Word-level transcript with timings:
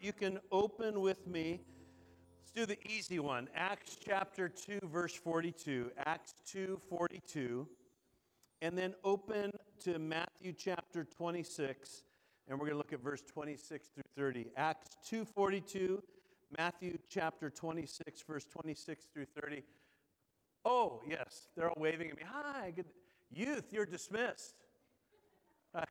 you 0.00 0.12
can 0.12 0.38
open 0.50 1.00
with 1.00 1.26
me. 1.26 1.60
Let's 2.40 2.52
do 2.52 2.66
the 2.66 2.78
easy 2.90 3.18
one. 3.18 3.48
Acts 3.54 3.96
chapter 4.02 4.48
2, 4.48 4.80
verse 4.84 5.14
42. 5.14 5.90
Acts 6.06 6.34
2, 6.50 6.80
42. 6.88 7.68
And 8.62 8.76
then 8.76 8.94
open 9.04 9.52
to 9.84 9.98
Matthew 9.98 10.52
chapter 10.52 11.04
26, 11.04 12.02
and 12.48 12.58
we're 12.58 12.66
going 12.66 12.74
to 12.74 12.78
look 12.78 12.92
at 12.92 13.00
verse 13.00 13.22
26 13.22 13.88
through 13.88 14.02
30. 14.16 14.46
Acts 14.56 14.96
2, 15.08 15.24
42. 15.24 16.02
Matthew 16.58 16.98
chapter 17.08 17.48
26, 17.48 18.22
verse 18.22 18.44
26 18.44 19.06
through 19.14 19.26
30. 19.40 19.62
Oh, 20.64 21.00
yes, 21.08 21.48
they're 21.56 21.68
all 21.68 21.80
waving 21.80 22.10
at 22.10 22.16
me. 22.16 22.22
Hi, 22.26 22.72
good 22.74 22.86
youth, 23.30 23.66
you're 23.70 23.86
dismissed. 23.86 24.54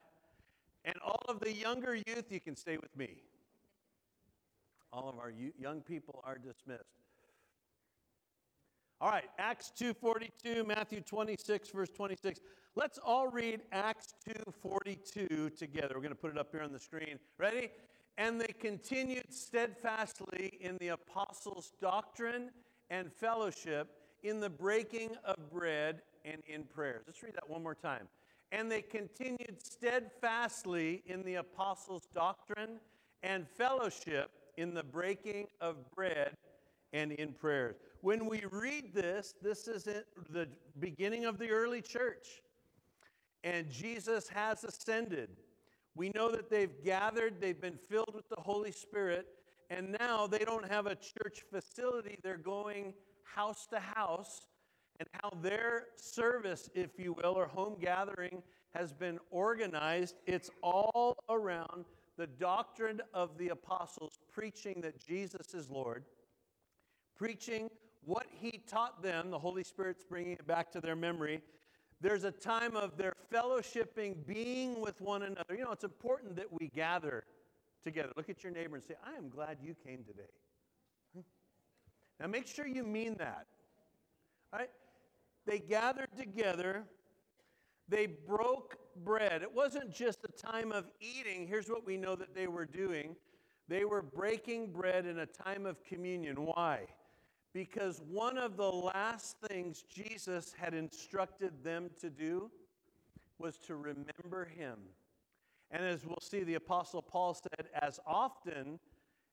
And 0.85 0.95
all 1.05 1.21
of 1.27 1.41
the 1.41 1.51
younger 1.51 1.93
youth, 1.93 2.31
you 2.31 2.39
can 2.39 2.55
stay 2.55 2.77
with 2.77 2.95
me. 2.95 3.17
All 4.91 5.09
of 5.09 5.19
our 5.19 5.31
young 5.57 5.81
people 5.81 6.21
are 6.23 6.37
dismissed. 6.37 6.83
All 9.01 9.09
right, 9.09 9.29
Acts 9.37 9.71
2:42, 9.79 10.65
Matthew 10.65 10.99
26 11.01 11.69
verse 11.69 11.89
26. 11.89 12.41
Let's 12.75 12.97
all 12.97 13.27
read 13.27 13.61
Acts 13.71 14.13
2:42 14.27 15.55
together. 15.57 15.95
We're 15.95 16.01
going 16.01 16.09
to 16.09 16.15
put 16.15 16.31
it 16.31 16.37
up 16.37 16.51
here 16.51 16.61
on 16.61 16.73
the 16.73 16.79
screen. 16.79 17.19
Ready? 17.37 17.71
And 18.17 18.41
they 18.41 18.53
continued 18.59 19.33
steadfastly 19.33 20.57
in 20.59 20.77
the 20.79 20.89
apostles' 20.89 21.71
doctrine 21.79 22.51
and 22.89 23.13
fellowship, 23.13 23.95
in 24.23 24.41
the 24.41 24.49
breaking 24.49 25.15
of 25.23 25.49
bread 25.49 26.01
and 26.25 26.43
in 26.45 26.65
prayers. 26.65 27.03
Let's 27.07 27.23
read 27.23 27.35
that 27.35 27.49
one 27.49 27.63
more 27.63 27.75
time. 27.75 28.09
And 28.51 28.69
they 28.69 28.81
continued 28.81 29.61
steadfastly 29.63 31.03
in 31.05 31.23
the 31.23 31.35
apostles' 31.35 32.07
doctrine 32.13 32.81
and 33.23 33.47
fellowship, 33.47 34.31
in 34.59 34.73
the 34.73 34.83
breaking 34.83 35.47
of 35.61 35.89
bread 35.95 36.35
and 36.91 37.13
in 37.13 37.31
prayers. 37.33 37.77
When 38.01 38.25
we 38.25 38.43
read 38.51 38.93
this, 38.93 39.33
this 39.41 39.67
is 39.67 39.83
the 39.83 40.47
beginning 40.79 41.25
of 41.25 41.37
the 41.39 41.49
early 41.49 41.81
church. 41.81 42.41
And 43.43 43.69
Jesus 43.69 44.27
has 44.29 44.63
ascended. 44.63 45.29
We 45.95 46.09
know 46.09 46.29
that 46.31 46.49
they've 46.49 46.83
gathered, 46.83 47.39
they've 47.39 47.59
been 47.59 47.79
filled 47.89 48.13
with 48.13 48.27
the 48.29 48.41
Holy 48.41 48.71
Spirit, 48.71 49.27
and 49.69 49.95
now 49.99 50.27
they 50.27 50.39
don't 50.39 50.69
have 50.69 50.87
a 50.87 50.95
church 50.95 51.43
facility. 51.49 52.17
They're 52.21 52.37
going 52.37 52.93
house 53.23 53.65
to 53.67 53.79
house 53.79 54.47
and 54.99 55.07
how 55.21 55.29
their 55.41 55.87
service, 55.95 56.69
if 56.73 56.91
you 56.97 57.13
will, 57.13 57.33
or 57.33 57.47
home 57.47 57.77
gathering 57.79 58.43
has 58.73 58.91
been 58.91 59.19
organized. 59.31 60.15
It's 60.25 60.49
all 60.61 61.17
around 61.29 61.85
the 62.19 62.27
doctrine 62.27 63.01
of 63.13 63.37
the 63.37 63.47
apostles, 63.47 64.19
preaching 64.29 64.81
that 64.81 64.99
Jesus 64.99 65.53
is 65.53 65.69
Lord, 65.69 66.03
preaching 67.17 67.69
what 68.03 68.27
he 68.29 68.59
taught 68.69 69.01
them. 69.01 69.31
The 69.31 69.39
Holy 69.39 69.63
Spirit's 69.63 70.03
bringing 70.03 70.33
it 70.33 70.45
back 70.45 70.69
to 70.73 70.81
their 70.81 70.97
memory. 70.97 71.41
There's 72.01 72.25
a 72.25 72.31
time 72.31 72.75
of 72.75 72.97
their 72.97 73.13
fellowshipping, 73.33 74.25
being 74.27 74.81
with 74.81 74.99
one 74.99 75.23
another. 75.23 75.55
You 75.55 75.63
know, 75.63 75.71
it's 75.71 75.85
important 75.85 76.35
that 76.35 76.51
we 76.51 76.67
gather 76.67 77.23
together. 77.85 78.09
Look 78.17 78.29
at 78.29 78.43
your 78.43 78.51
neighbor 78.51 78.75
and 78.75 78.83
say, 78.85 78.95
I 79.01 79.17
am 79.17 79.29
glad 79.29 79.59
you 79.63 79.73
came 79.85 80.03
today. 80.03 81.23
Now 82.19 82.27
make 82.27 82.47
sure 82.47 82.67
you 82.67 82.83
mean 82.83 83.15
that. 83.19 83.45
All 84.51 84.59
right? 84.59 84.69
They 85.45 85.59
gathered 85.59 86.09
together, 86.17 86.83
they 87.87 88.07
broke 88.07 88.75
bread. 89.03 89.41
It 89.41 89.53
wasn't 89.53 89.91
just 89.91 90.19
a 90.23 90.31
time 90.31 90.71
of 90.71 90.85
eating. 90.99 91.47
Here's 91.47 91.69
what 91.69 91.85
we 91.85 91.97
know 91.97 92.15
that 92.15 92.33
they 92.33 92.47
were 92.47 92.65
doing 92.65 93.15
they 93.67 93.85
were 93.85 94.01
breaking 94.01 94.71
bread 94.71 95.05
in 95.05 95.19
a 95.19 95.27
time 95.27 95.67
of 95.67 95.83
communion. 95.83 96.43
Why? 96.43 96.87
Because 97.53 98.01
one 98.09 98.37
of 98.37 98.57
the 98.57 98.69
last 98.69 99.37
things 99.47 99.83
Jesus 99.83 100.55
had 100.57 100.73
instructed 100.73 101.63
them 101.63 101.91
to 102.01 102.09
do 102.09 102.49
was 103.37 103.57
to 103.59 103.75
remember 103.75 104.45
him. 104.45 104.79
And 105.69 105.85
as 105.85 106.03
we'll 106.03 106.17
see, 106.19 106.43
the 106.43 106.55
Apostle 106.55 107.03
Paul 107.03 107.35
said, 107.35 107.67
as 107.79 107.99
often 108.07 108.79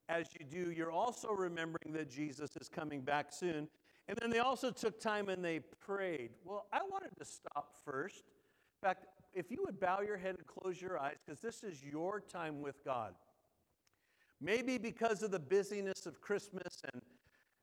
as 0.09 0.27
you 0.38 0.44
do, 0.44 0.71
you're 0.71 0.93
also 0.93 1.28
remembering 1.33 1.93
that 1.94 2.10
Jesus 2.10 2.50
is 2.60 2.69
coming 2.69 3.00
back 3.00 3.33
soon. 3.33 3.69
And 4.06 4.19
then 4.21 4.31
they 4.31 4.38
also 4.38 4.71
took 4.71 5.00
time 5.00 5.28
and 5.28 5.44
they 5.44 5.60
prayed. 5.60 6.31
Well, 6.44 6.66
I 6.72 6.81
wanted 6.88 7.10
to 7.19 7.25
stop 7.25 7.75
first. 7.84 8.25
In 8.82 8.88
fact, 8.88 9.06
if 9.34 9.50
you 9.50 9.62
would 9.64 9.81
bow 9.81 10.00
your 10.00 10.16
head 10.16 10.37
and 10.37 10.47
close 10.47 10.81
your 10.81 10.98
eyes, 10.98 11.16
because 11.25 11.41
this 11.41 11.62
is 11.62 11.82
your 11.82 12.20
time 12.20 12.60
with 12.60 12.84
God. 12.84 13.14
Maybe 14.41 14.76
because 14.76 15.22
of 15.22 15.31
the 15.31 15.38
busyness 15.38 16.06
of 16.06 16.20
Christmas 16.20 16.82
and 16.92 17.03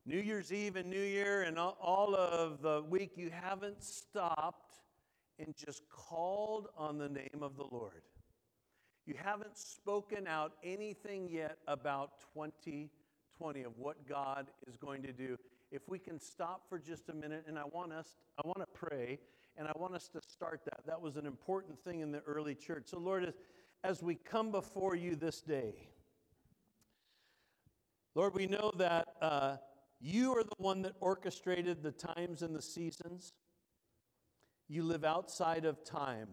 New 0.06 0.20
Year's 0.20 0.52
Eve 0.52 0.76
and 0.76 0.90
New 0.90 1.02
Year 1.02 1.44
and 1.44 1.58
all 1.58 2.16
of 2.16 2.62
the 2.62 2.84
week, 2.90 3.12
you 3.16 3.30
haven't 3.30 3.84
stopped 3.84 4.82
and 5.40 5.56
just 5.56 5.84
called 5.90 6.68
on 6.78 6.98
the 6.98 7.10
name 7.10 7.42
of 7.42 7.56
the 7.56 7.66
Lord. 7.72 8.02
You 9.06 9.16
haven't 9.22 9.58
spoken 9.58 10.28
out 10.28 10.54
anything 10.64 11.30
yet 11.30 11.58
about 11.68 12.20
2020 12.34 13.64
of 13.64 13.78
what 13.78 14.08
God 14.08 14.48
is 14.68 14.78
going 14.78 15.04
to 15.04 15.12
do 15.12 15.38
if 15.72 15.90
we 15.90 16.00
can 16.00 16.20
stop 16.20 16.62
for 16.70 16.78
just 16.80 17.10
a 17.10 17.14
minute 17.14 17.46
and 17.48 17.58
I 17.58 17.64
want 17.66 17.92
us 17.92 18.16
I 18.38 18.48
want 18.48 18.60
to 18.60 18.68
pray 18.68 19.20
and 19.58 19.68
I 19.68 19.72
want 19.76 19.94
us 19.96 20.08
to 20.10 20.20
start 20.28 20.62
that. 20.66 20.86
That 20.86 21.02
was 21.02 21.16
an 21.16 21.26
important 21.26 21.80
thing 21.84 22.02
in 22.02 22.12
the 22.12 22.22
early 22.22 22.56
church. 22.56 22.84
So 22.88 23.00
Lord 23.00 23.26
as, 23.26 23.34
as 23.84 24.04
we 24.04 24.16
come 24.16 24.52
before 24.52 24.96
you 24.96 25.16
this 25.16 25.42
day 25.42 25.90
Lord 28.16 28.36
we 28.36 28.46
know 28.46 28.72
that 28.78 29.08
uh, 29.22 29.58
you 30.00 30.34
are 30.34 30.44
the 30.44 30.56
one 30.58 30.84
that 30.84 30.94
orchestrated 31.00 31.82
the 31.82 31.92
times 31.92 32.42
and 32.42 32.56
the 32.56 32.62
seasons. 32.62 33.34
You 34.68 34.84
live 34.84 35.04
outside 35.04 35.66
of 35.66 35.84
time. 35.84 36.28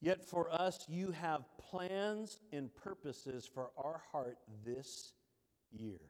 Yet 0.00 0.24
for 0.24 0.52
us, 0.52 0.84
you 0.88 1.12
have 1.12 1.44
plans 1.58 2.40
and 2.52 2.74
purposes 2.74 3.48
for 3.52 3.70
our 3.76 4.02
heart 4.10 4.38
this 4.64 5.12
year. 5.70 6.00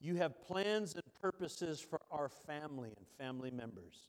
You 0.00 0.16
have 0.16 0.40
plans 0.42 0.94
and 0.94 1.04
purposes 1.20 1.80
for 1.80 2.00
our 2.10 2.28
family 2.28 2.92
and 2.96 3.06
family 3.18 3.50
members. 3.50 4.08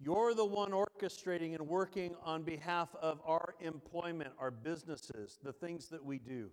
You're 0.00 0.34
the 0.34 0.44
one 0.44 0.70
orchestrating 0.70 1.54
and 1.54 1.66
working 1.66 2.14
on 2.24 2.42
behalf 2.42 2.88
of 3.00 3.20
our 3.24 3.54
employment, 3.60 4.30
our 4.38 4.50
businesses, 4.50 5.38
the 5.42 5.52
things 5.52 5.88
that 5.88 6.04
we 6.04 6.18
do. 6.18 6.50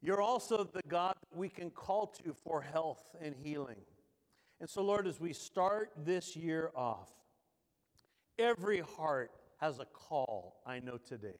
You're 0.00 0.20
also 0.20 0.64
the 0.64 0.82
God 0.88 1.14
we 1.32 1.48
can 1.48 1.70
call 1.70 2.08
to 2.24 2.34
for 2.34 2.60
health 2.60 3.14
and 3.20 3.36
healing. 3.36 3.82
And 4.60 4.68
so, 4.68 4.82
Lord, 4.82 5.06
as 5.06 5.20
we 5.20 5.32
start 5.32 5.92
this 5.96 6.34
year 6.34 6.72
off, 6.74 7.10
every 8.38 8.80
heart 8.80 9.30
has 9.60 9.78
a 9.78 9.84
call, 9.86 10.60
I 10.66 10.80
know 10.80 10.98
today. 10.98 11.38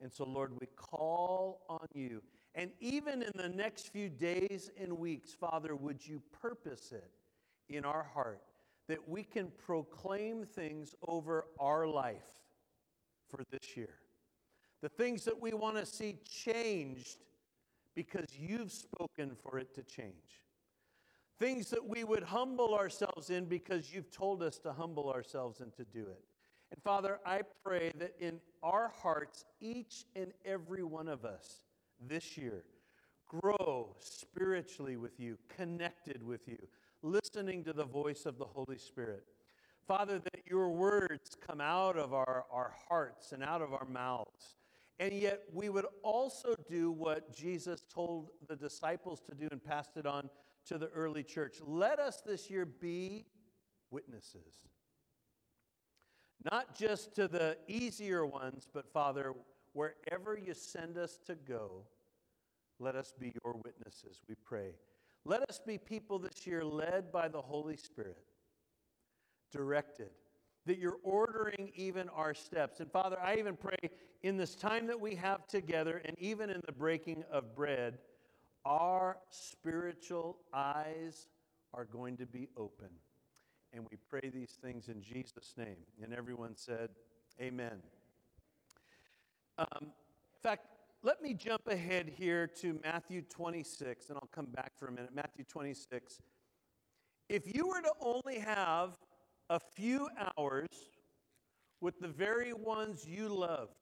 And 0.00 0.10
so, 0.10 0.24
Lord, 0.24 0.52
we 0.58 0.66
call 0.76 1.60
on 1.68 1.86
you 1.94 2.22
and 2.54 2.70
even 2.80 3.22
in 3.22 3.32
the 3.34 3.48
next 3.48 3.88
few 3.92 4.10
days 4.10 4.70
and 4.78 4.98
weeks, 4.98 5.32
Father, 5.32 5.74
would 5.74 6.06
you 6.06 6.22
purpose 6.40 6.92
it 6.92 7.10
in 7.68 7.84
our 7.84 8.02
heart 8.02 8.42
that 8.92 9.08
we 9.08 9.22
can 9.22 9.50
proclaim 9.56 10.44
things 10.44 10.94
over 11.08 11.46
our 11.58 11.86
life 11.86 12.28
for 13.26 13.42
this 13.50 13.74
year? 13.74 13.94
The 14.82 14.90
things 14.90 15.24
that 15.24 15.40
we 15.40 15.54
want 15.54 15.78
to 15.78 15.86
see 15.86 16.18
changed 16.30 17.24
because 17.94 18.26
you've 18.38 18.70
spoken 18.70 19.32
for 19.42 19.58
it 19.58 19.74
to 19.76 19.82
change. 19.82 20.42
Things 21.38 21.70
that 21.70 21.82
we 21.82 22.04
would 22.04 22.22
humble 22.22 22.74
ourselves 22.74 23.30
in 23.30 23.46
because 23.46 23.90
you've 23.90 24.10
told 24.10 24.42
us 24.42 24.58
to 24.58 24.74
humble 24.74 25.10
ourselves 25.10 25.60
and 25.60 25.74
to 25.76 25.86
do 25.86 26.00
it. 26.00 26.22
And 26.70 26.82
Father, 26.82 27.18
I 27.24 27.40
pray 27.64 27.92
that 27.98 28.12
in 28.20 28.40
our 28.62 28.92
hearts, 29.02 29.46
each 29.62 30.04
and 30.14 30.34
every 30.44 30.82
one 30.82 31.08
of 31.08 31.24
us, 31.24 31.62
this 31.98 32.36
year. 32.36 32.64
Grow 33.26 33.96
spiritually 33.98 34.98
with 34.98 35.18
you, 35.18 35.38
connected 35.56 36.22
with 36.22 36.46
you, 36.46 36.58
listening 37.02 37.64
to 37.64 37.72
the 37.72 37.84
voice 37.84 38.26
of 38.26 38.38
the 38.38 38.44
Holy 38.44 38.78
Spirit. 38.78 39.24
Father, 39.86 40.18
that 40.18 40.46
your 40.46 40.70
words 40.70 41.36
come 41.46 41.60
out 41.60 41.96
of 41.96 42.14
our, 42.14 42.44
our 42.50 42.72
hearts 42.88 43.32
and 43.32 43.42
out 43.42 43.62
of 43.62 43.72
our 43.72 43.86
mouths. 43.86 44.54
And 45.00 45.12
yet 45.12 45.42
we 45.52 45.68
would 45.68 45.86
also 46.02 46.54
do 46.68 46.92
what 46.92 47.34
Jesus 47.34 47.84
told 47.92 48.30
the 48.48 48.54
disciples 48.54 49.20
to 49.22 49.34
do 49.34 49.48
and 49.50 49.62
passed 49.62 49.96
it 49.96 50.06
on 50.06 50.30
to 50.66 50.78
the 50.78 50.88
early 50.88 51.24
church. 51.24 51.56
Let 51.66 51.98
us 51.98 52.22
this 52.24 52.48
year 52.48 52.64
be 52.64 53.26
witnesses. 53.90 54.60
Not 56.50 56.76
just 56.76 57.14
to 57.16 57.26
the 57.26 57.56
easier 57.66 58.24
ones, 58.26 58.68
but 58.72 58.92
Father, 58.92 59.32
wherever 59.72 60.38
you 60.38 60.54
send 60.54 60.98
us 60.98 61.18
to 61.26 61.34
go, 61.34 61.84
let 62.78 62.96
us 62.96 63.12
be 63.18 63.32
your 63.44 63.54
witnesses, 63.64 64.20
we 64.28 64.34
pray. 64.44 64.74
Let 65.24 65.42
us 65.48 65.60
be 65.64 65.78
people 65.78 66.18
this 66.18 66.46
year 66.46 66.64
led 66.64 67.12
by 67.12 67.28
the 67.28 67.40
Holy 67.40 67.76
Spirit, 67.76 68.24
directed. 69.52 70.10
that 70.66 70.78
you're 70.78 70.98
ordering 71.02 71.72
even 71.74 72.08
our 72.10 72.34
steps. 72.34 72.80
And 72.80 72.90
Father, 72.90 73.18
I 73.20 73.36
even 73.36 73.56
pray 73.56 73.76
in 74.22 74.36
this 74.36 74.54
time 74.54 74.86
that 74.86 75.00
we 75.00 75.14
have 75.16 75.46
together 75.46 76.00
and 76.04 76.16
even 76.18 76.50
in 76.50 76.60
the 76.66 76.72
breaking 76.72 77.24
of 77.32 77.54
bread, 77.56 77.98
our 78.64 79.18
spiritual 79.30 80.38
eyes 80.54 81.26
are 81.74 81.84
going 81.84 82.16
to 82.18 82.26
be 82.26 82.48
open. 82.56 82.88
And 83.72 83.84
we 83.90 83.96
pray 84.08 84.30
these 84.32 84.56
things 84.62 84.88
in 84.88 85.02
Jesus' 85.02 85.54
name. 85.56 85.78
And 86.02 86.12
everyone 86.12 86.54
said, 86.56 86.90
Amen. 87.40 87.82
Um, 89.58 89.66
in 89.82 90.40
fact, 90.42 90.66
let 91.02 91.20
me 91.20 91.34
jump 91.34 91.66
ahead 91.66 92.08
here 92.16 92.46
to 92.46 92.78
Matthew 92.84 93.22
26, 93.22 94.08
and 94.08 94.18
I'll 94.18 94.28
come 94.32 94.46
back 94.46 94.72
for 94.76 94.86
a 94.86 94.92
minute. 94.92 95.10
Matthew 95.14 95.44
26. 95.44 96.20
If 97.28 97.54
you 97.54 97.66
were 97.66 97.80
to 97.80 97.92
only 98.00 98.38
have 98.38 98.96
a 99.50 99.58
few 99.58 100.08
hours 100.38 100.68
with 101.80 101.98
the 101.98 102.08
very 102.08 102.52
ones 102.52 103.04
you 103.04 103.28
loved, 103.28 103.74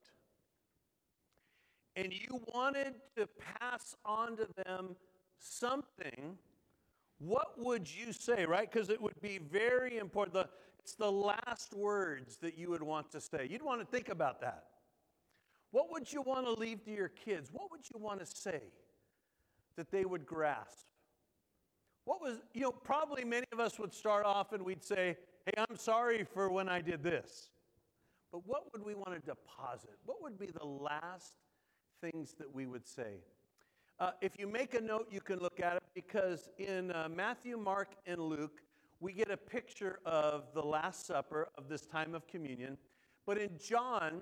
and 1.95 2.11
you 2.11 2.41
wanted 2.53 2.95
to 3.17 3.27
pass 3.59 3.95
on 4.03 4.37
to 4.37 4.47
them 4.65 4.95
something, 5.37 6.37
what 7.19 7.59
would 7.59 7.87
you 7.93 8.13
say, 8.13 8.45
right? 8.45 8.71
Because 8.71 8.89
it 8.89 8.99
would 8.99 9.19
be 9.21 9.37
very 9.37 9.97
important. 9.97 10.33
The, 10.33 10.49
it's 10.79 10.95
the 10.95 11.11
last 11.11 11.75
words 11.75 12.37
that 12.37 12.57
you 12.57 12.71
would 12.71 12.81
want 12.81 13.11
to 13.11 13.21
say. 13.21 13.47
You'd 13.47 13.61
want 13.61 13.81
to 13.81 13.85
think 13.85 14.09
about 14.09 14.41
that. 14.41 14.70
What 15.71 15.91
would 15.91 16.11
you 16.11 16.21
want 16.21 16.45
to 16.45 16.53
leave 16.53 16.83
to 16.85 16.91
your 16.91 17.09
kids? 17.09 17.49
What 17.51 17.71
would 17.71 17.81
you 17.93 17.99
want 17.99 18.19
to 18.19 18.25
say 18.25 18.61
that 19.77 19.89
they 19.91 20.05
would 20.05 20.25
grasp? 20.25 20.85
What 22.05 22.21
was, 22.21 22.37
you 22.53 22.61
know, 22.61 22.71
probably 22.71 23.23
many 23.23 23.45
of 23.51 23.59
us 23.59 23.79
would 23.79 23.93
start 23.93 24.25
off 24.25 24.53
and 24.53 24.63
we'd 24.63 24.83
say, 24.83 25.17
hey, 25.45 25.63
I'm 25.69 25.77
sorry 25.77 26.23
for 26.23 26.49
when 26.49 26.67
I 26.67 26.81
did 26.81 27.03
this. 27.03 27.51
But 28.31 28.47
what 28.47 28.71
would 28.73 28.83
we 28.85 28.95
want 28.95 29.13
to 29.13 29.19
deposit? 29.19 29.97
What 30.05 30.21
would 30.21 30.37
be 30.39 30.47
the 30.47 30.65
last 30.65 31.33
things 32.01 32.33
that 32.37 32.53
we 32.53 32.65
would 32.65 32.87
say? 32.87 33.23
Uh, 33.99 34.11
if 34.19 34.39
you 34.39 34.47
make 34.47 34.73
a 34.73 34.81
note, 34.81 35.07
you 35.11 35.21
can 35.21 35.39
look 35.39 35.59
at 35.59 35.75
it 35.75 35.83
because 35.93 36.49
in 36.57 36.91
uh, 36.91 37.07
Matthew, 37.13 37.55
Mark, 37.55 37.93
and 38.05 38.19
Luke, 38.19 38.61
we 38.99 39.13
get 39.13 39.29
a 39.29 39.37
picture 39.37 39.99
of 40.05 40.45
the 40.53 40.61
Last 40.61 41.05
Supper 41.05 41.49
of 41.57 41.69
this 41.69 41.85
time 41.85 42.15
of 42.15 42.27
communion. 42.27 42.77
But 43.25 43.37
in 43.37 43.51
John, 43.57 44.21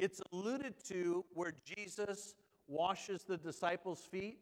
it's 0.00 0.22
alluded 0.32 0.74
to 0.88 1.26
where 1.34 1.52
Jesus 1.62 2.34
washes 2.66 3.22
the 3.24 3.36
disciples' 3.36 4.08
feet. 4.10 4.38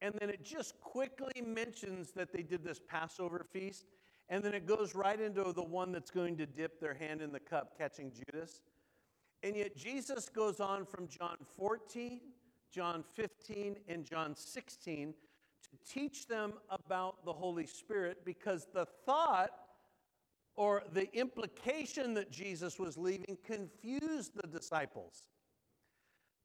And 0.00 0.14
then 0.20 0.30
it 0.30 0.44
just 0.44 0.80
quickly 0.80 1.42
mentions 1.44 2.12
that 2.12 2.32
they 2.32 2.42
did 2.42 2.62
this 2.62 2.80
Passover 2.88 3.44
feast. 3.52 3.86
And 4.28 4.44
then 4.44 4.54
it 4.54 4.66
goes 4.66 4.94
right 4.94 5.20
into 5.20 5.52
the 5.52 5.64
one 5.64 5.90
that's 5.90 6.12
going 6.12 6.36
to 6.36 6.46
dip 6.46 6.80
their 6.80 6.94
hand 6.94 7.20
in 7.22 7.32
the 7.32 7.40
cup, 7.40 7.76
catching 7.76 8.12
Judas. 8.12 8.60
And 9.42 9.56
yet 9.56 9.76
Jesus 9.76 10.28
goes 10.28 10.60
on 10.60 10.86
from 10.86 11.08
John 11.08 11.38
14, 11.56 12.20
John 12.72 13.02
15, 13.14 13.76
and 13.88 14.04
John 14.04 14.36
16 14.36 15.12
to 15.62 15.92
teach 15.92 16.28
them 16.28 16.52
about 16.70 17.24
the 17.24 17.32
Holy 17.32 17.66
Spirit 17.66 18.18
because 18.24 18.68
the 18.72 18.86
thought 19.04 19.50
or 20.58 20.82
the 20.92 21.08
implication 21.16 22.14
that 22.14 22.32
Jesus 22.32 22.80
was 22.80 22.98
leaving 22.98 23.38
confused 23.46 24.32
the 24.34 24.48
disciples. 24.48 25.22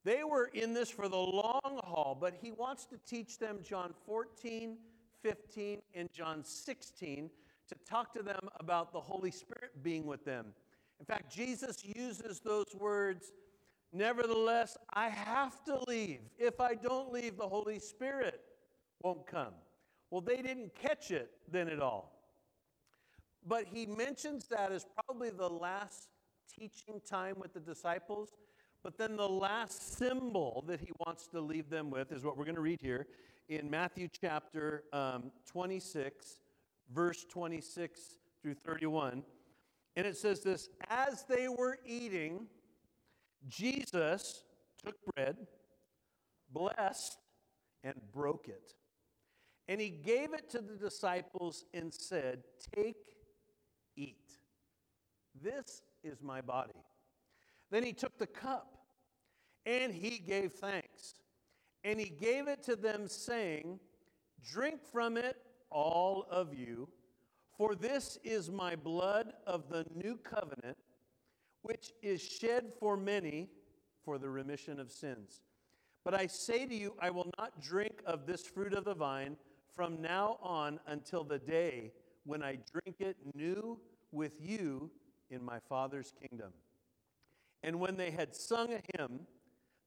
They 0.04 0.22
were 0.22 0.50
in 0.54 0.72
this 0.72 0.88
for 0.88 1.08
the 1.08 1.16
long 1.16 1.80
haul, 1.82 2.16
but 2.20 2.32
he 2.40 2.52
wants 2.52 2.84
to 2.86 2.96
teach 3.08 3.40
them 3.40 3.58
John 3.60 3.92
14, 4.06 4.76
15, 5.20 5.82
and 5.94 6.08
John 6.12 6.44
16 6.44 7.28
to 7.68 7.74
talk 7.90 8.14
to 8.14 8.22
them 8.22 8.48
about 8.60 8.92
the 8.92 9.00
Holy 9.00 9.32
Spirit 9.32 9.82
being 9.82 10.06
with 10.06 10.24
them. 10.24 10.46
In 11.00 11.06
fact, 11.06 11.34
Jesus 11.34 11.84
uses 11.84 12.38
those 12.38 12.72
words, 12.78 13.32
nevertheless, 13.92 14.76
I 14.92 15.08
have 15.08 15.64
to 15.64 15.80
leave. 15.88 16.20
If 16.38 16.60
I 16.60 16.74
don't 16.74 17.12
leave, 17.12 17.36
the 17.36 17.48
Holy 17.48 17.80
Spirit 17.80 18.40
won't 19.02 19.26
come. 19.26 19.54
Well, 20.12 20.20
they 20.20 20.40
didn't 20.40 20.72
catch 20.76 21.10
it 21.10 21.32
then 21.50 21.68
at 21.68 21.80
all. 21.80 22.14
But 23.46 23.66
he 23.72 23.86
mentions 23.86 24.46
that 24.48 24.72
as 24.72 24.86
probably 24.94 25.30
the 25.30 25.48
last 25.48 26.08
teaching 26.50 27.00
time 27.08 27.36
with 27.38 27.52
the 27.52 27.60
disciples. 27.60 28.30
But 28.82 28.98
then 28.98 29.16
the 29.16 29.28
last 29.28 29.98
symbol 29.98 30.64
that 30.66 30.80
he 30.80 30.90
wants 31.06 31.26
to 31.28 31.40
leave 31.40 31.70
them 31.70 31.90
with 31.90 32.12
is 32.12 32.22
what 32.24 32.36
we're 32.36 32.44
going 32.44 32.54
to 32.54 32.60
read 32.60 32.80
here 32.80 33.06
in 33.48 33.70
Matthew 33.70 34.08
chapter 34.20 34.84
um, 34.92 35.30
26, 35.46 36.38
verse 36.92 37.24
26 37.30 38.00
through 38.42 38.54
31. 38.54 39.22
And 39.96 40.06
it 40.06 40.16
says 40.16 40.40
this 40.40 40.68
As 40.88 41.24
they 41.28 41.48
were 41.48 41.78
eating, 41.86 42.46
Jesus 43.48 44.44
took 44.84 44.96
bread, 45.14 45.36
blessed, 46.50 47.18
and 47.82 47.94
broke 48.12 48.48
it. 48.48 48.72
And 49.68 49.80
he 49.80 49.88
gave 49.88 50.34
it 50.34 50.50
to 50.50 50.58
the 50.58 50.76
disciples 50.76 51.64
and 51.72 51.92
said, 51.92 52.44
Take. 52.74 52.96
This 55.42 55.82
is 56.02 56.22
my 56.22 56.40
body. 56.40 56.72
Then 57.70 57.82
he 57.82 57.92
took 57.92 58.18
the 58.18 58.26
cup 58.26 58.74
and 59.66 59.92
he 59.92 60.18
gave 60.18 60.52
thanks. 60.52 61.14
And 61.82 62.00
he 62.00 62.08
gave 62.08 62.48
it 62.48 62.62
to 62.64 62.76
them, 62.76 63.08
saying, 63.08 63.78
Drink 64.42 64.80
from 64.90 65.16
it, 65.16 65.36
all 65.70 66.26
of 66.30 66.54
you, 66.54 66.88
for 67.56 67.74
this 67.74 68.18
is 68.24 68.50
my 68.50 68.74
blood 68.74 69.32
of 69.46 69.68
the 69.68 69.84
new 69.94 70.16
covenant, 70.16 70.76
which 71.62 71.92
is 72.02 72.22
shed 72.22 72.72
for 72.78 72.96
many 72.96 73.48
for 74.04 74.18
the 74.18 74.28
remission 74.28 74.80
of 74.80 74.90
sins. 74.90 75.42
But 76.04 76.14
I 76.14 76.26
say 76.26 76.66
to 76.66 76.74
you, 76.74 76.94
I 77.00 77.10
will 77.10 77.30
not 77.38 77.60
drink 77.60 78.02
of 78.06 78.26
this 78.26 78.46
fruit 78.46 78.74
of 78.74 78.84
the 78.84 78.94
vine 78.94 79.36
from 79.74 80.00
now 80.00 80.38
on 80.42 80.78
until 80.86 81.24
the 81.24 81.38
day 81.38 81.92
when 82.24 82.42
I 82.42 82.58
drink 82.72 82.96
it 83.00 83.16
new 83.34 83.78
with 84.12 84.34
you 84.40 84.90
in 85.34 85.44
my 85.44 85.58
Father's 85.68 86.12
kingdom. 86.20 86.52
And 87.62 87.80
when 87.80 87.96
they 87.96 88.10
had 88.10 88.34
sung 88.34 88.72
a 88.72 88.80
hymn, 88.96 89.20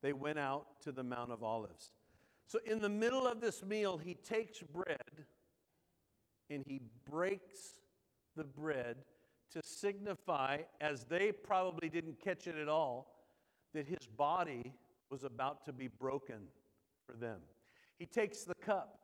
they 0.01 0.13
went 0.13 0.39
out 0.39 0.81
to 0.83 0.91
the 0.91 1.03
Mount 1.03 1.31
of 1.31 1.43
Olives. 1.43 1.91
So, 2.45 2.59
in 2.65 2.79
the 2.79 2.89
middle 2.89 3.27
of 3.27 3.41
this 3.41 3.63
meal, 3.63 3.97
he 3.97 4.13
takes 4.13 4.59
bread 4.61 5.25
and 6.49 6.63
he 6.65 6.81
breaks 7.09 7.79
the 8.35 8.43
bread 8.43 8.97
to 9.51 9.61
signify, 9.63 10.59
as 10.81 11.05
they 11.05 11.31
probably 11.31 11.89
didn't 11.89 12.19
catch 12.21 12.47
it 12.47 12.55
at 12.55 12.67
all, 12.69 13.15
that 13.73 13.87
his 13.87 14.07
body 14.17 14.73
was 15.09 15.23
about 15.23 15.65
to 15.65 15.73
be 15.73 15.87
broken 15.87 16.47
for 17.05 17.17
them. 17.17 17.39
He 17.97 18.05
takes 18.05 18.43
the 18.43 18.55
cup, 18.55 18.99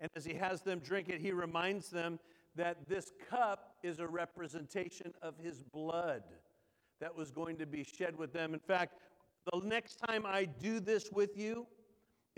and 0.00 0.10
as 0.16 0.24
he 0.24 0.34
has 0.34 0.62
them 0.62 0.80
drink 0.80 1.08
it, 1.08 1.20
he 1.20 1.32
reminds 1.32 1.88
them 1.88 2.18
that 2.56 2.88
this 2.88 3.12
cup 3.30 3.75
is 3.86 4.00
a 4.00 4.06
representation 4.06 5.12
of 5.22 5.34
his 5.38 5.62
blood 5.62 6.22
that 7.00 7.14
was 7.14 7.30
going 7.30 7.56
to 7.58 7.66
be 7.66 7.84
shed 7.84 8.16
with 8.18 8.32
them. 8.32 8.52
In 8.52 8.60
fact, 8.60 8.98
the 9.52 9.60
next 9.60 9.96
time 10.06 10.26
I 10.26 10.44
do 10.44 10.80
this 10.80 11.10
with 11.12 11.36
you 11.36 11.66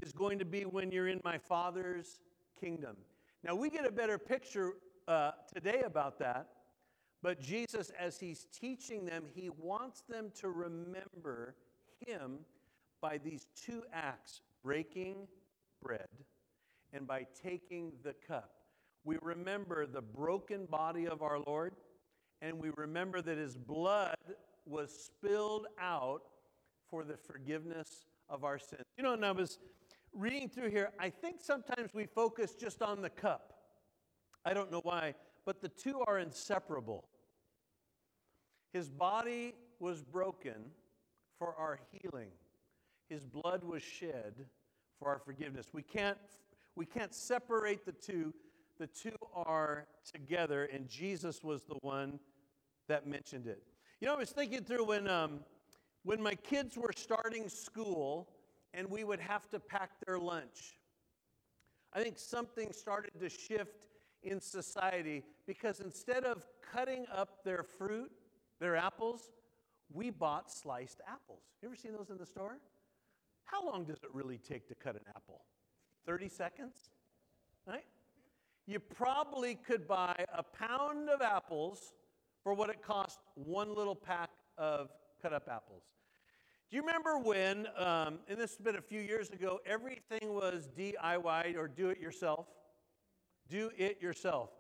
is 0.03 0.13
going 0.13 0.39
to 0.39 0.45
be 0.45 0.63
when 0.63 0.91
you're 0.91 1.09
in 1.09 1.21
my 1.25 1.39
Father's 1.39 2.21
kingdom. 2.61 2.97
Now, 3.43 3.55
we 3.55 3.71
get 3.71 3.87
a 3.87 3.91
better 3.91 4.19
picture 4.19 4.73
uh, 5.07 5.33
today 5.53 5.83
about 5.87 6.19
that, 6.19 6.49
but 7.23 7.41
Jesus, 7.41 7.91
as 7.99 8.21
he's 8.21 8.47
teaching 8.53 9.07
them, 9.07 9.25
he 9.35 9.49
wants 9.49 10.03
them 10.09 10.31
to 10.41 10.51
remember 10.51 11.55
him 12.07 12.41
by 13.01 13.19
these 13.19 13.47
two 13.57 13.83
acts 13.93 14.43
breaking 14.63 15.27
bread 15.83 16.09
and 16.93 17.07
by 17.07 17.27
taking 17.43 17.93
the 18.03 18.15
cup 18.27 18.58
we 19.05 19.17
remember 19.23 19.87
the 19.87 20.03
broken 20.03 20.67
body 20.67 21.07
of 21.07 21.23
our 21.23 21.39
Lord, 21.47 21.75
and 22.43 22.59
we 22.59 22.71
remember 22.77 23.21
that 23.23 23.39
his 23.39 23.57
blood 23.57 24.17
was 24.67 24.91
spilled 24.93 25.67
out 25.81 26.23
for 26.91 27.05
the 27.05 27.17
forgiveness 27.17 28.07
of 28.29 28.45
our 28.45 28.59
sins. 28.59 28.83
You 28.97 29.05
know, 29.05 29.15
and 29.15 29.25
I 29.25 29.33
was 29.33 29.59
reading 30.13 30.49
through 30.49 30.71
here, 30.71 30.91
I 30.99 31.11
think 31.11 31.37
sometimes 31.41 31.95
we 31.95 32.07
focus 32.07 32.55
just 32.55 32.83
on 32.83 33.03
the 33.03 33.11
cup. 33.11 33.55
I 34.45 34.55
don't 34.55 34.71
know 34.71 34.81
why, 34.83 35.15
but 35.45 35.61
the 35.61 35.69
two 35.69 36.03
are 36.07 36.19
inseparable. 36.19 37.05
His 38.73 38.89
body 38.89 39.55
was 39.81 40.03
broken 40.03 40.73
for 41.39 41.55
our 41.57 41.81
healing. 41.93 42.31
His 43.09 43.25
blood 43.25 43.65
was 43.65 43.83
shed 43.83 44.35
for 44.99 45.09
our 45.09 45.19
forgiveness. 45.19 45.67
We 45.73 45.83
can't, 45.83 46.19
we 46.77 46.85
can't 46.85 47.15
separate 47.15 47.87
the 47.87 47.93
two 47.93 48.35
the 48.79 48.87
two 48.87 49.17
are 49.35 49.87
together, 50.11 50.65
and 50.73 50.89
Jesus 50.89 51.43
was 51.43 51.63
the 51.65 51.77
one 51.83 52.19
that 52.89 53.07
mentioned 53.07 53.47
it. 53.47 53.63
You 54.01 54.07
know, 54.07 54.15
I 54.15 54.19
was 54.19 54.31
thinking 54.31 54.65
through 54.65 54.85
when, 54.85 55.09
um, 55.09 55.41
when 56.05 56.23
my 56.23 56.35
kids 56.35 56.77
were 56.77 56.93
starting 56.95 57.49
school 57.49 58.29
and 58.73 58.89
we 58.89 59.05
would 59.05 59.21
have 59.21 59.49
to 59.51 59.59
pack 59.59 59.91
their 60.07 60.19
lunch. 60.19 60.79
I 61.93 62.03
think 62.03 62.19
something 62.19 62.73
started 62.73 63.13
to 63.21 63.29
shift 63.29 63.87
in 64.23 64.41
society 64.41 65.25
because 65.47 65.81
instead 65.81 66.25
of 66.25 66.47
cutting 66.73 67.07
up 67.15 67.45
their 67.45 67.63
fruit, 67.63 68.13
their 68.61 68.77
apples, 68.77 69.31
we 69.93 70.11
bought 70.11 70.51
sliced 70.51 71.01
apples. 71.07 71.43
You 71.63 71.69
ever 71.69 71.77
seen 71.77 71.93
those 71.93 72.11
in 72.11 72.19
the 72.19 72.27
store? 72.27 72.59
How 73.45 73.65
long 73.65 73.85
does 73.85 73.99
it 74.03 74.11
really 74.13 74.39
take 74.39 74.69
to 74.69 74.75
cut 74.75 74.95
an 74.95 75.03
apple? 75.17 75.45
30 76.07 76.29
seconds? 76.29 76.91
Right? 77.67 77.85
You 78.69 78.81
probably 78.81 79.55
could 79.55 79.89
buy 79.89 80.15
a 80.31 80.43
pound 80.43 81.09
of 81.09 81.23
apples 81.23 81.95
for 82.43 82.53
what 82.53 82.69
it 82.69 82.83
cost 82.83 83.19
one 83.35 83.75
little 83.75 83.95
pack 83.95 84.29
of 84.59 84.91
cut 85.23 85.33
up 85.33 85.49
apples. 85.51 85.85
Do 86.71 86.77
you 86.77 86.83
remember 86.83 87.17
when, 87.17 87.67
um, 87.79 88.19
and 88.29 88.39
this 88.39 88.51
has 88.51 88.59
been 88.59 88.77
a 88.77 88.83
few 88.83 89.01
years 89.01 89.31
ago, 89.31 89.59
everything 89.65 90.35
was 90.35 90.69
DIY 90.77 91.57
or 91.57 91.67
do 91.67 91.89
it 91.89 91.99
yourself? 91.99 92.45
Do 93.49 93.71
it 93.79 94.03
yourself. 94.03 94.51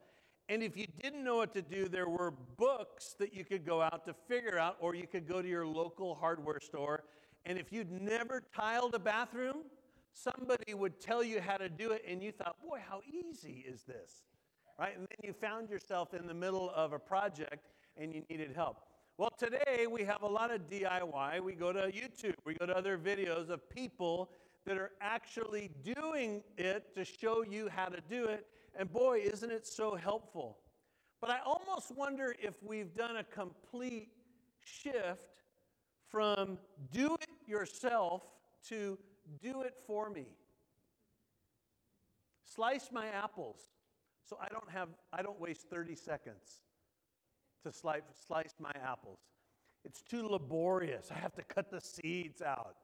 And 0.49 0.63
if 0.63 0.75
you 0.75 0.87
didn't 1.03 1.23
know 1.23 1.37
what 1.37 1.53
to 1.53 1.61
do, 1.61 1.87
there 1.87 2.09
were 2.09 2.31
books 2.57 3.15
that 3.19 3.35
you 3.35 3.45
could 3.45 3.67
go 3.67 3.83
out 3.83 4.07
to 4.07 4.15
figure 4.27 4.59
out, 4.59 4.79
or 4.81 4.95
you 4.95 5.07
could 5.07 5.29
go 5.29 5.43
to 5.43 5.49
your 5.49 5.67
local 5.67 6.15
hardware 6.15 6.61
store. 6.61 7.05
And 7.45 7.59
if 7.59 7.71
you'd 7.75 7.93
never 7.93 8.43
tiled 8.57 8.95
a 8.95 8.99
bathroom, 8.99 9.65
somebody 10.13 10.75
would 10.75 11.01
tell 11.01 11.23
you 11.23 11.41
how 11.41 11.57
to 11.57 11.69
do 11.69 11.93
it, 11.93 12.03
and 12.07 12.23
you 12.23 12.33
thought, 12.33 12.57
boy, 12.63 12.81
how 12.87 13.01
easy 13.07 13.65
is 13.67 13.83
this? 13.83 14.25
Right? 14.79 14.97
And 14.97 15.07
then 15.09 15.19
you 15.23 15.33
found 15.33 15.69
yourself 15.71 16.15
in 16.15 16.27
the 16.27 16.35
middle 16.35 16.71
of 16.75 16.93
a 16.93 16.99
project 16.99 17.67
and 17.97 18.15
you 18.15 18.23
needed 18.31 18.53
help. 18.55 18.83
Well, 19.17 19.33
today 19.37 19.89
we 19.91 20.05
have 20.05 20.23
a 20.23 20.29
lot 20.29 20.53
of 20.53 20.71
DIY. 20.71 21.41
We 21.41 21.55
go 21.55 21.73
to 21.73 21.91
YouTube, 21.91 22.35
we 22.45 22.55
go 22.55 22.67
to 22.67 22.77
other 22.77 22.97
videos 22.97 23.51
of 23.51 23.69
people 23.69 24.31
that 24.65 24.79
are 24.79 24.93
actually 25.01 25.71
doing 25.83 26.45
it 26.57 26.95
to 26.95 27.05
show 27.05 27.43
you 27.43 27.69
how 27.69 27.87
to 27.87 28.01
do 28.09 28.27
it. 28.27 28.47
And 28.79 28.93
boy, 28.93 29.19
isn't 29.19 29.51
it 29.51 29.67
so 29.67 29.97
helpful. 29.97 30.59
But 31.21 31.31
I 31.31 31.39
almost 31.45 31.97
wonder 31.97 32.37
if 32.41 32.55
we've 32.63 32.95
done 32.95 33.17
a 33.17 33.25
complete 33.25 34.11
shift 34.65 35.43
from 36.07 36.59
do 36.93 37.17
it 37.21 37.51
yourself 37.51 38.23
to 38.69 38.97
do 39.43 39.63
it 39.63 39.75
for 39.87 40.11
me. 40.11 40.27
Slice 42.45 42.91
my 42.93 43.07
apples 43.09 43.61
so 44.29 44.39
I 44.41 44.49
don't 44.49 44.69
have 44.71 44.89
I 45.13 45.23
don't 45.23 45.41
waste 45.41 45.69
30 45.71 45.95
seconds 45.95 46.63
to 47.65 47.73
slice, 47.73 48.03
slice 48.27 48.55
my 48.61 48.73
apples. 48.83 49.19
It's 49.85 50.03
too 50.03 50.27
laborious. 50.29 51.11
I 51.11 51.19
have 51.19 51.35
to 51.37 51.43
cut 51.43 51.71
the 51.71 51.81
seeds 51.81 52.43
out. 52.43 52.77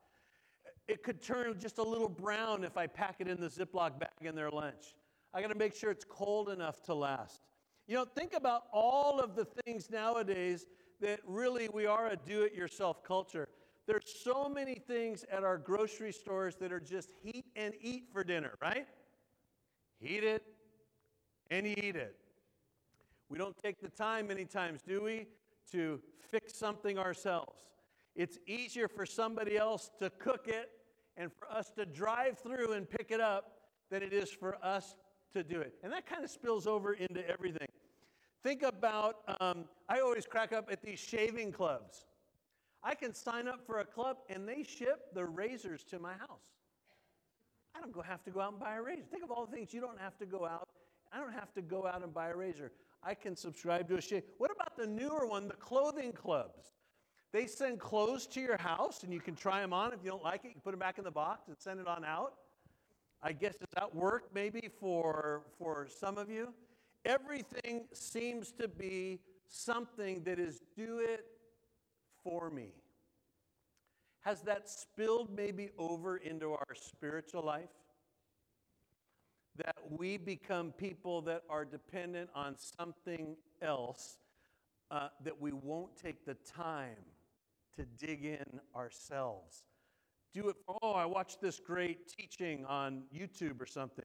It 0.88 1.02
could 1.02 1.22
turn 1.22 1.58
just 1.58 1.78
a 1.78 1.82
little 1.82 2.08
brown 2.08 2.64
if 2.64 2.76
I 2.76 2.86
pack 2.86 3.16
it 3.18 3.28
in 3.28 3.40
the 3.40 3.48
Ziploc 3.48 3.98
bag 3.98 4.10
in 4.22 4.34
their 4.34 4.50
lunch. 4.50 4.94
I 5.32 5.40
got 5.40 5.48
to 5.48 5.58
make 5.58 5.74
sure 5.74 5.90
it's 5.90 6.04
cold 6.04 6.48
enough 6.48 6.82
to 6.84 6.94
last. 6.94 7.40
You 7.86 7.96
know, 7.96 8.04
think 8.04 8.34
about 8.34 8.64
all 8.72 9.20
of 9.20 9.34
the 9.34 9.44
things 9.44 9.90
nowadays 9.90 10.66
that 11.00 11.20
really 11.26 11.68
we 11.68 11.86
are 11.86 12.08
a 12.08 12.16
do 12.16 12.42
it 12.42 12.54
yourself 12.54 13.02
culture. 13.02 13.48
There's 13.86 14.14
so 14.22 14.48
many 14.48 14.74
things 14.74 15.24
at 15.30 15.44
our 15.44 15.58
grocery 15.58 16.12
stores 16.12 16.56
that 16.56 16.72
are 16.72 16.80
just 16.80 17.10
heat 17.22 17.44
and 17.54 17.74
eat 17.80 18.08
for 18.12 18.24
dinner, 18.24 18.52
right? 18.60 18.86
Heat 19.98 20.24
it 20.24 20.42
and 21.50 21.66
eat 21.66 21.96
it. 21.96 22.16
We 23.28 23.38
don't 23.38 23.56
take 23.56 23.80
the 23.80 23.90
time 23.90 24.28
many 24.28 24.44
times, 24.44 24.80
do 24.86 25.02
we, 25.02 25.26
to 25.72 26.00
fix 26.30 26.56
something 26.56 26.98
ourselves. 26.98 27.64
It's 28.14 28.38
easier 28.46 28.88
for 28.88 29.04
somebody 29.04 29.56
else 29.56 29.90
to 29.98 30.10
cook 30.10 30.46
it 30.48 30.70
and 31.16 31.30
for 31.32 31.50
us 31.50 31.70
to 31.72 31.84
drive 31.84 32.38
through 32.38 32.72
and 32.72 32.88
pick 32.88 33.10
it 33.10 33.20
up 33.20 33.58
than 33.90 34.02
it 34.02 34.12
is 34.12 34.30
for 34.30 34.56
us 34.64 34.94
to 35.32 35.42
do 35.42 35.60
it. 35.60 35.74
And 35.82 35.92
that 35.92 36.06
kind 36.06 36.24
of 36.24 36.30
spills 36.30 36.66
over 36.66 36.94
into 36.94 37.28
everything. 37.28 37.68
Think 38.42 38.62
about, 38.62 39.16
um, 39.40 39.64
I 39.88 40.00
always 40.00 40.26
crack 40.26 40.52
up 40.52 40.68
at 40.70 40.82
these 40.82 40.98
shaving 40.98 41.50
clubs. 41.52 42.06
I 42.84 42.94
can 42.94 43.14
sign 43.14 43.48
up 43.48 43.66
for 43.66 43.78
a 43.78 43.84
club 43.84 44.18
and 44.28 44.46
they 44.46 44.62
ship 44.62 45.14
the 45.14 45.24
razors 45.24 45.82
to 45.84 45.98
my 45.98 46.12
house. 46.12 46.44
I 47.74 47.80
don't 47.80 47.92
go 47.92 48.02
have 48.02 48.22
to 48.24 48.30
go 48.30 48.40
out 48.40 48.52
and 48.52 48.60
buy 48.60 48.74
a 48.74 48.82
razor. 48.82 49.02
Think 49.10 49.24
of 49.24 49.30
all 49.30 49.46
the 49.46 49.56
things 49.56 49.72
you 49.72 49.80
don't 49.80 49.98
have 49.98 50.18
to 50.18 50.26
go 50.26 50.44
out. 50.44 50.68
I 51.10 51.18
don't 51.18 51.32
have 51.32 51.52
to 51.54 51.62
go 51.62 51.86
out 51.86 52.02
and 52.02 52.12
buy 52.12 52.28
a 52.28 52.36
razor. 52.36 52.70
I 53.02 53.14
can 53.14 53.36
subscribe 53.36 53.88
to 53.88 53.96
a 53.96 54.00
shave. 54.00 54.22
What 54.38 54.50
about 54.50 54.76
the 54.76 54.86
newer 54.86 55.26
one, 55.26 55.48
the 55.48 55.54
clothing 55.54 56.12
clubs? 56.12 56.74
They 57.32 57.46
send 57.46 57.80
clothes 57.80 58.26
to 58.28 58.40
your 58.40 58.58
house 58.58 59.02
and 59.02 59.12
you 59.12 59.20
can 59.20 59.34
try 59.34 59.60
them 59.60 59.72
on. 59.72 59.92
If 59.92 60.00
you 60.04 60.10
don't 60.10 60.22
like 60.22 60.44
it, 60.44 60.52
you 60.54 60.60
put 60.62 60.70
them 60.70 60.80
back 60.80 60.98
in 60.98 61.04
the 61.04 61.10
box 61.10 61.48
and 61.48 61.56
send 61.58 61.80
it 61.80 61.88
on 61.88 62.04
out. 62.04 62.34
I 63.22 63.32
guess 63.32 63.56
does 63.56 63.70
that 63.74 63.94
work 63.94 64.24
maybe 64.34 64.68
for, 64.78 65.42
for 65.58 65.88
some 65.88 66.18
of 66.18 66.30
you? 66.30 66.52
Everything 67.04 67.86
seems 67.92 68.52
to 68.52 68.68
be 68.68 69.20
something 69.48 70.22
that 70.24 70.38
is 70.38 70.60
do 70.76 70.98
it 70.98 71.26
for 72.24 72.50
me. 72.50 72.72
Has 74.22 74.40
that 74.42 74.68
spilled 74.68 75.30
maybe 75.36 75.70
over 75.78 76.16
into 76.16 76.52
our 76.52 76.74
spiritual 76.74 77.42
life? 77.42 77.68
that 79.56 79.76
we 79.88 80.16
become 80.16 80.72
people 80.72 81.22
that 81.22 81.42
are 81.48 81.64
dependent 81.64 82.28
on 82.34 82.56
something 82.58 83.36
else, 83.62 84.18
uh, 84.90 85.08
that 85.22 85.40
we 85.40 85.52
won't 85.52 85.96
take 85.96 86.24
the 86.26 86.34
time 86.34 86.96
to 87.76 87.84
dig 87.84 88.24
in 88.24 88.60
ourselves. 88.74 89.64
Do 90.32 90.48
it, 90.48 90.56
oh, 90.82 90.92
I 90.92 91.06
watched 91.06 91.40
this 91.40 91.60
great 91.60 92.08
teaching 92.08 92.64
on 92.66 93.04
YouTube 93.14 93.60
or 93.60 93.66
something, 93.66 94.04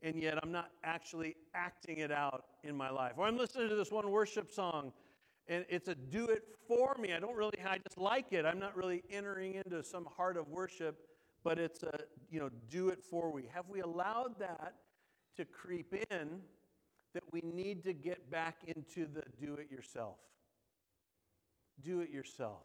and 0.00 0.16
yet 0.16 0.38
I'm 0.42 0.52
not 0.52 0.70
actually 0.84 1.36
acting 1.54 1.98
it 1.98 2.10
out 2.10 2.44
in 2.64 2.74
my 2.74 2.88
life. 2.88 3.12
Or 3.18 3.26
I'm 3.26 3.36
listening 3.36 3.68
to 3.68 3.76
this 3.76 3.90
one 3.92 4.10
worship 4.10 4.50
song, 4.50 4.92
and 5.48 5.64
it's 5.68 5.88
a 5.88 5.94
do 5.94 6.26
it 6.26 6.44
for 6.68 6.96
me. 6.98 7.12
I 7.12 7.20
don't 7.20 7.36
really, 7.36 7.58
I 7.64 7.78
just 7.78 7.98
like 7.98 8.32
it. 8.32 8.44
I'm 8.44 8.58
not 8.58 8.76
really 8.76 9.02
entering 9.10 9.54
into 9.54 9.82
some 9.82 10.06
heart 10.16 10.36
of 10.36 10.48
worship 10.48 11.06
but 11.44 11.58
it's 11.58 11.82
a, 11.82 11.98
you 12.30 12.40
know, 12.40 12.50
do 12.70 12.88
it 12.88 13.02
for 13.02 13.30
we. 13.30 13.44
Have 13.52 13.68
we 13.68 13.80
allowed 13.80 14.38
that 14.38 14.74
to 15.36 15.44
creep 15.44 15.94
in 16.10 16.40
that 17.14 17.22
we 17.32 17.40
need 17.42 17.82
to 17.84 17.92
get 17.92 18.30
back 18.30 18.56
into 18.66 19.06
the 19.06 19.22
do 19.44 19.54
it 19.54 19.70
yourself? 19.70 20.18
Do 21.82 22.00
it 22.00 22.10
yourself. 22.10 22.64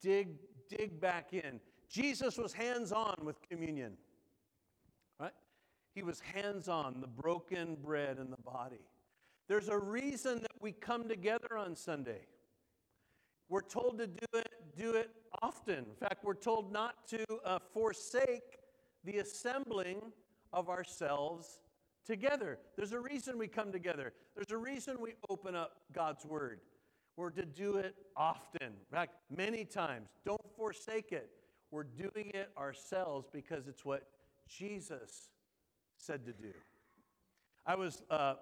Dig, 0.00 0.36
dig 0.68 1.00
back 1.00 1.32
in. 1.32 1.60
Jesus 1.88 2.36
was 2.36 2.52
hands 2.52 2.92
on 2.92 3.14
with 3.22 3.36
communion, 3.48 3.96
right? 5.20 5.32
He 5.94 6.02
was 6.02 6.20
hands 6.20 6.68
on, 6.68 7.00
the 7.00 7.06
broken 7.06 7.76
bread 7.76 8.18
and 8.18 8.32
the 8.32 8.42
body. 8.42 8.88
There's 9.48 9.68
a 9.68 9.78
reason 9.78 10.40
that 10.40 10.52
we 10.60 10.72
come 10.72 11.08
together 11.08 11.56
on 11.56 11.76
Sunday. 11.76 12.26
We're 13.48 13.60
told 13.60 13.98
to 13.98 14.06
do 14.06 14.26
it, 14.34 14.48
do 14.76 14.92
it 14.92 15.10
often. 15.42 15.78
In 15.78 15.96
fact, 16.00 16.24
we're 16.24 16.34
told 16.34 16.72
not 16.72 17.06
to 17.08 17.24
uh, 17.44 17.58
forsake 17.72 18.58
the 19.04 19.18
assembling 19.18 20.00
of 20.52 20.70
ourselves 20.70 21.60
together. 22.06 22.58
There's 22.76 22.92
a 22.92 23.00
reason 23.00 23.38
we 23.38 23.48
come 23.48 23.70
together. 23.70 24.12
There's 24.34 24.50
a 24.50 24.56
reason 24.56 24.96
we 25.00 25.14
open 25.28 25.54
up 25.54 25.72
God's 25.92 26.24
Word. 26.24 26.60
We're 27.16 27.30
to 27.30 27.44
do 27.44 27.76
it 27.76 27.94
often. 28.16 28.62
In 28.62 28.86
fact, 28.90 29.16
many 29.34 29.64
times. 29.64 30.08
Don't 30.24 30.40
forsake 30.56 31.12
it. 31.12 31.30
We're 31.70 31.84
doing 31.84 32.30
it 32.34 32.50
ourselves 32.56 33.28
because 33.32 33.68
it's 33.68 33.84
what 33.84 34.04
Jesus 34.48 35.28
said 35.96 36.24
to 36.26 36.32
do. 36.32 36.52
I 37.66 37.74
was 37.76 38.02
uh, 38.10 38.34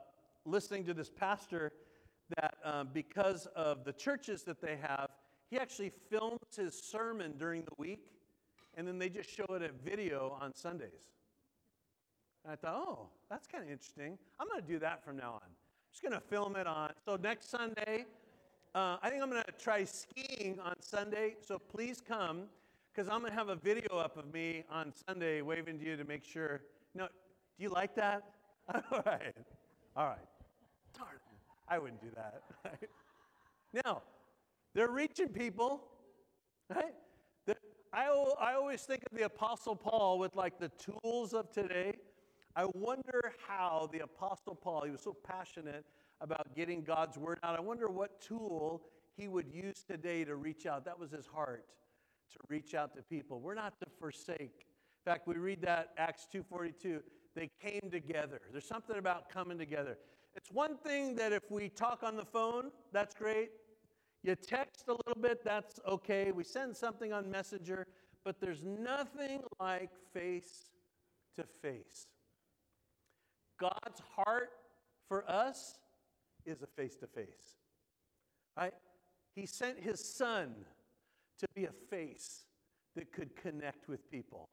listening 0.45 0.85
to 0.85 0.95
this 0.95 1.11
pastor 1.11 1.73
that 2.37 2.55
um, 2.65 2.89
because 2.93 3.47
of 3.57 3.85
the 3.85 3.93
churches 3.93 4.43
that 4.45 4.61
they 4.61 4.77
have, 4.81 5.09
he 5.51 5.59
actually 5.59 5.93
films 6.11 6.39
his 6.57 6.81
sermon 6.81 7.35
during 7.39 7.63
the 7.63 7.75
week, 7.77 8.07
and 8.77 8.87
then 8.87 8.99
they 8.99 9.09
just 9.09 9.31
show 9.31 9.45
it 9.51 9.63
at 9.63 9.73
video 9.85 10.37
on 10.41 10.55
Sundays. 10.55 10.89
And 12.45 12.53
I 12.53 12.57
thought, 12.57 12.75
oh, 12.75 13.09
that's 13.31 13.47
kind 13.47 13.63
of 13.63 13.71
interesting. 13.71 14.19
I'm 14.41 14.49
going 14.49 14.61
to 14.61 14.67
do 14.67 14.79
that 14.79 15.05
from 15.05 15.17
now 15.17 15.33
on. 15.35 15.41
I'm 15.45 15.53
just 15.93 16.03
going 16.03 16.15
to 16.15 16.21
film 16.21 16.57
it 16.57 16.67
on. 16.67 16.91
So 17.05 17.17
next 17.17 17.51
Sunday, 17.51 18.07
uh, 18.75 18.97
I 19.03 19.11
think 19.11 19.23
I'm 19.23 19.31
going 19.31 19.43
to 19.45 19.53
try 19.53 19.85
skiing 19.85 20.59
on 20.65 20.75
Sunday. 20.81 21.37
So 21.47 21.59
please 21.59 22.01
come, 22.01 22.45
because 22.93 23.09
I'm 23.09 23.21
going 23.21 23.33
to 23.33 23.39
have 23.39 23.51
a 23.51 23.57
video 23.57 23.99
up 23.99 24.17
of 24.17 24.33
me 24.33 24.65
on 24.71 24.93
Sunday 25.07 25.43
waving 25.43 25.79
to 25.79 25.85
you 25.85 25.97
to 25.97 26.05
make 26.05 26.25
sure. 26.25 26.63
No, 26.95 27.07
do 27.07 27.63
you 27.63 27.69
like 27.69 27.95
that? 27.97 28.23
All 28.75 29.03
right. 29.05 29.37
All 29.95 30.07
right. 30.07 30.32
Darn 30.97 31.19
I 31.69 31.79
wouldn't 31.79 32.01
do 32.01 32.11
that. 32.15 32.43
now, 33.85 34.03
they're 34.75 34.91
reaching 34.91 35.29
people, 35.29 35.85
right? 36.69 36.95
I, 37.95 38.07
I 38.41 38.55
always 38.55 38.83
think 38.83 39.03
of 39.11 39.17
the 39.17 39.25
Apostle 39.25 39.77
Paul 39.77 40.19
with 40.19 40.35
like 40.35 40.59
the 40.59 40.71
tools 40.71 41.35
of 41.35 41.53
today. 41.53 41.95
I 42.57 42.65
wonder 42.75 43.33
how 43.47 43.91
the 43.93 44.01
Apostle 44.01 44.55
Paul, 44.55 44.83
he 44.85 44.91
was 44.91 45.03
so 45.03 45.15
passionate 45.27 45.85
about 46.21 46.55
getting 46.55 46.83
God's 46.83 47.19
word 47.19 47.39
out. 47.43 47.59
I 47.59 47.61
wonder 47.61 47.89
what 47.89 48.21
tool 48.21 48.83
he 49.17 49.29
would 49.29 49.47
use 49.53 49.85
today 49.87 50.25
to 50.25 50.37
reach 50.37 50.65
out. 50.65 50.85
That 50.87 50.99
was 50.99 51.11
his 51.11 51.27
heart, 51.27 51.67
to 52.33 52.39
reach 52.49 52.75
out 52.75 52.95
to 52.97 53.03
people. 53.03 53.41
We're 53.41 53.55
not 53.55 53.79
to 53.81 53.87
forsake. 53.99 54.67
In 55.05 55.13
fact, 55.13 55.27
we 55.27 55.35
read 55.35 55.61
that 55.63 55.91
Acts 55.99 56.27
2:42 56.33 57.03
they 57.35 57.51
came 57.63 57.91
together. 57.91 58.41
There's 58.51 58.67
something 58.67 58.99
about 58.99 59.31
coming 59.31 59.59
together. 59.59 59.97
It's 60.35 60.51
one 60.51 60.77
thing 60.79 61.15
that 61.17 61.33
if 61.33 61.51
we 61.51 61.69
talk 61.69 62.03
on 62.03 62.17
the 62.17 62.25
phone, 62.25 62.71
that's 62.93 63.15
great. 63.15 63.51
You 64.23 64.35
text 64.35 64.85
a 64.89 64.93
little 64.93 65.21
bit, 65.21 65.45
that's 65.45 65.81
okay. 65.87 66.33
We 66.33 66.45
send 66.45 66.77
something 66.77 67.13
on 67.13 67.31
Messenger, 67.31 67.87
but 68.25 68.41
there's 68.41 68.63
nothing 68.65 69.43
like 69.61 69.91
face 70.13 70.71
to 71.37 71.45
face. 71.45 72.07
God's 73.59 74.01
heart 74.17 74.51
for 75.09 75.29
us 75.31 75.79
is 76.47 76.63
a 76.63 76.67
face 76.67 76.97
to 76.97 77.07
face. 77.07 77.57
Right? 78.57 78.75
He 79.35 79.47
sent 79.47 79.79
his 79.79 80.01
son 80.01 80.55
to 81.39 81.47
be 81.55 81.65
a 81.65 81.73
face 81.91 82.45
that 82.95 83.13
could 83.13 83.35
connect 83.35 83.89
with 83.89 84.11
people, 84.11 84.49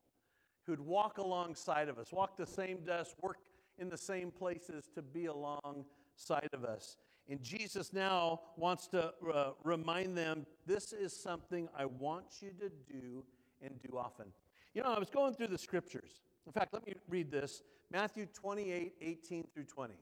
who'd 0.66 0.80
walk 0.80 1.18
alongside 1.18 1.90
of 1.90 1.98
us, 1.98 2.12
walk 2.12 2.38
the 2.38 2.46
same 2.46 2.80
dust, 2.86 3.16
work 3.22 3.38
in 3.80 3.90
the 3.90 3.98
same 3.98 4.32
places 4.32 4.90
to 4.96 5.02
be 5.02 5.26
alongside 5.26 6.50
of 6.54 6.64
us. 6.64 6.98
And 7.30 7.42
Jesus 7.44 7.94
now 7.94 8.42
wants 8.58 8.88
to 8.88 9.14
uh, 9.34 9.52
remind 9.64 10.18
them 10.18 10.46
this 10.66 10.94
is 10.94 11.16
something 11.16 11.70
I 11.78 11.86
want 11.86 12.26
you 12.42 12.50
to 12.60 12.70
do 12.92 13.24
and 13.62 13.80
do 13.82 13.98
often. 13.98 14.26
You 14.74 14.84
know, 14.84 14.94
I 14.94 15.00
was 15.00 15.10
going 15.10 15.34
through 15.34 15.48
the 15.48 15.58
scriptures. 15.58 16.22
In 16.48 16.52
fact, 16.52 16.74
let 16.74 16.86
me 16.86 16.94
read 17.08 17.32
this 17.32 17.62
Matthew 17.92 18.26
28 18.34 18.94
18 19.02 19.48
through 19.54 19.66
20. 19.66 19.94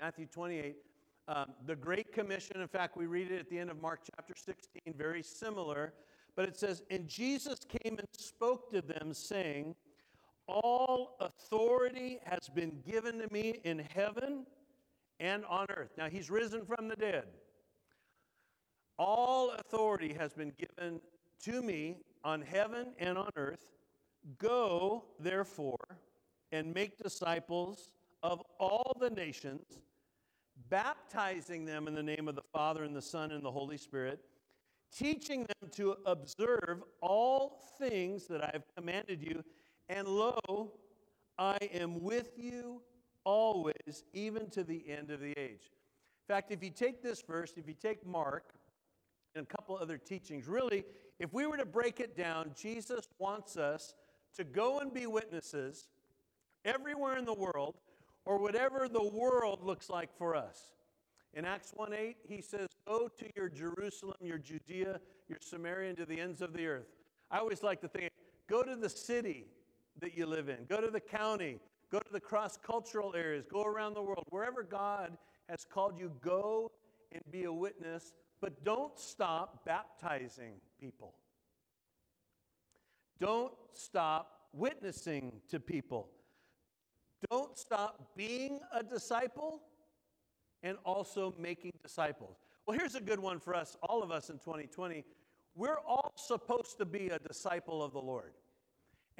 Matthew 0.00 0.26
28, 0.26 0.76
um, 1.28 1.46
the 1.66 1.76
Great 1.76 2.12
Commission. 2.12 2.60
In 2.60 2.68
fact, 2.68 2.96
we 2.96 3.06
read 3.06 3.30
it 3.30 3.38
at 3.38 3.50
the 3.50 3.58
end 3.58 3.70
of 3.70 3.80
Mark 3.80 4.00
chapter 4.16 4.34
16, 4.34 4.94
very 4.96 5.22
similar. 5.22 5.92
But 6.36 6.48
it 6.48 6.56
says, 6.56 6.82
And 6.90 7.06
Jesus 7.06 7.60
came 7.68 7.98
and 7.98 8.08
spoke 8.16 8.70
to 8.72 8.80
them, 8.80 9.12
saying, 9.12 9.74
All 10.50 11.16
authority 11.20 12.18
has 12.24 12.48
been 12.48 12.82
given 12.84 13.20
to 13.20 13.32
me 13.32 13.60
in 13.62 13.78
heaven 13.94 14.46
and 15.20 15.44
on 15.44 15.66
earth. 15.70 15.92
Now, 15.96 16.08
he's 16.08 16.28
risen 16.28 16.66
from 16.66 16.88
the 16.88 16.96
dead. 16.96 17.26
All 18.98 19.52
authority 19.52 20.12
has 20.18 20.32
been 20.32 20.52
given 20.58 21.00
to 21.44 21.62
me 21.62 21.98
on 22.24 22.42
heaven 22.42 22.88
and 22.98 23.16
on 23.16 23.30
earth. 23.36 23.64
Go, 24.38 25.04
therefore, 25.20 25.98
and 26.50 26.74
make 26.74 26.98
disciples 26.98 27.92
of 28.24 28.42
all 28.58 28.96
the 29.00 29.10
nations, 29.10 29.78
baptizing 30.68 31.64
them 31.64 31.86
in 31.86 31.94
the 31.94 32.02
name 32.02 32.26
of 32.26 32.34
the 32.34 32.42
Father 32.52 32.82
and 32.82 32.94
the 32.94 33.00
Son 33.00 33.30
and 33.30 33.44
the 33.44 33.50
Holy 33.52 33.78
Spirit, 33.78 34.20
teaching 34.92 35.46
them 35.46 35.70
to 35.70 35.96
observe 36.06 36.82
all 37.00 37.60
things 37.78 38.26
that 38.26 38.42
I 38.42 38.50
have 38.52 38.64
commanded 38.76 39.22
you. 39.22 39.44
And 39.90 40.06
lo, 40.06 40.70
I 41.36 41.58
am 41.72 42.00
with 42.00 42.38
you 42.38 42.80
always, 43.24 44.04
even 44.12 44.48
to 44.50 44.62
the 44.62 44.84
end 44.88 45.10
of 45.10 45.18
the 45.18 45.36
age. 45.36 45.72
In 46.28 46.34
fact, 46.34 46.52
if 46.52 46.62
you 46.62 46.70
take 46.70 47.02
this 47.02 47.22
verse, 47.22 47.54
if 47.56 47.66
you 47.66 47.74
take 47.74 48.06
Mark 48.06 48.54
and 49.34 49.44
a 49.44 49.46
couple 49.46 49.76
other 49.76 49.98
teachings, 49.98 50.46
really, 50.46 50.84
if 51.18 51.32
we 51.32 51.44
were 51.44 51.56
to 51.56 51.66
break 51.66 51.98
it 51.98 52.16
down, 52.16 52.52
Jesus 52.56 53.04
wants 53.18 53.56
us 53.56 53.94
to 54.36 54.44
go 54.44 54.78
and 54.78 54.94
be 54.94 55.08
witnesses 55.08 55.88
everywhere 56.64 57.18
in 57.18 57.24
the 57.24 57.34
world 57.34 57.74
or 58.24 58.38
whatever 58.38 58.88
the 58.88 59.02
world 59.02 59.58
looks 59.64 59.90
like 59.90 60.16
for 60.16 60.36
us. 60.36 60.70
In 61.34 61.44
Acts 61.44 61.72
1 61.74 61.92
8, 61.92 62.16
he 62.28 62.40
says, 62.40 62.68
Go 62.86 63.08
to 63.08 63.26
your 63.34 63.48
Jerusalem, 63.48 64.16
your 64.20 64.38
Judea, 64.38 65.00
your 65.28 65.38
Samaria, 65.40 65.88
and 65.88 65.98
to 65.98 66.06
the 66.06 66.20
ends 66.20 66.42
of 66.42 66.52
the 66.52 66.66
earth. 66.66 66.86
I 67.28 67.38
always 67.38 67.64
like 67.64 67.80
to 67.80 67.88
think, 67.88 68.12
go 68.48 68.62
to 68.62 68.76
the 68.76 68.88
city 68.88 69.46
that 70.00 70.16
you 70.16 70.26
live 70.26 70.48
in, 70.48 70.64
go 70.68 70.80
to 70.80 70.90
the 70.90 71.00
county, 71.00 71.58
go 71.90 71.98
to 71.98 72.12
the 72.12 72.20
cross 72.20 72.56
cultural 72.56 73.14
areas, 73.16 73.44
go 73.50 73.62
around 73.62 73.94
the 73.94 74.02
world. 74.02 74.24
Wherever 74.30 74.62
God 74.62 75.16
has 75.48 75.66
called 75.68 75.98
you, 75.98 76.12
go 76.22 76.70
and 77.12 77.22
be 77.30 77.44
a 77.44 77.52
witness, 77.52 78.14
but 78.40 78.64
don't 78.64 78.98
stop 78.98 79.64
baptizing 79.64 80.54
people. 80.80 81.14
Don't 83.18 83.52
stop 83.72 84.48
witnessing 84.52 85.32
to 85.48 85.60
people. 85.60 86.08
Don't 87.30 87.58
stop 87.58 88.12
being 88.16 88.60
a 88.72 88.82
disciple 88.82 89.60
and 90.62 90.78
also 90.84 91.34
making 91.38 91.72
disciples. 91.82 92.38
Well, 92.66 92.78
here's 92.78 92.94
a 92.94 93.00
good 93.00 93.20
one 93.20 93.40
for 93.40 93.54
us, 93.54 93.76
all 93.82 94.02
of 94.02 94.10
us 94.10 94.30
in 94.30 94.38
2020. 94.38 95.04
We're 95.54 95.78
all 95.86 96.12
supposed 96.16 96.78
to 96.78 96.84
be 96.84 97.08
a 97.08 97.18
disciple 97.18 97.82
of 97.82 97.92
the 97.92 98.00
Lord. 98.00 98.32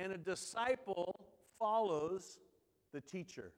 And 0.00 0.12
a 0.12 0.18
disciple 0.18 1.14
follows 1.58 2.38
the 2.94 3.02
teacher. 3.02 3.52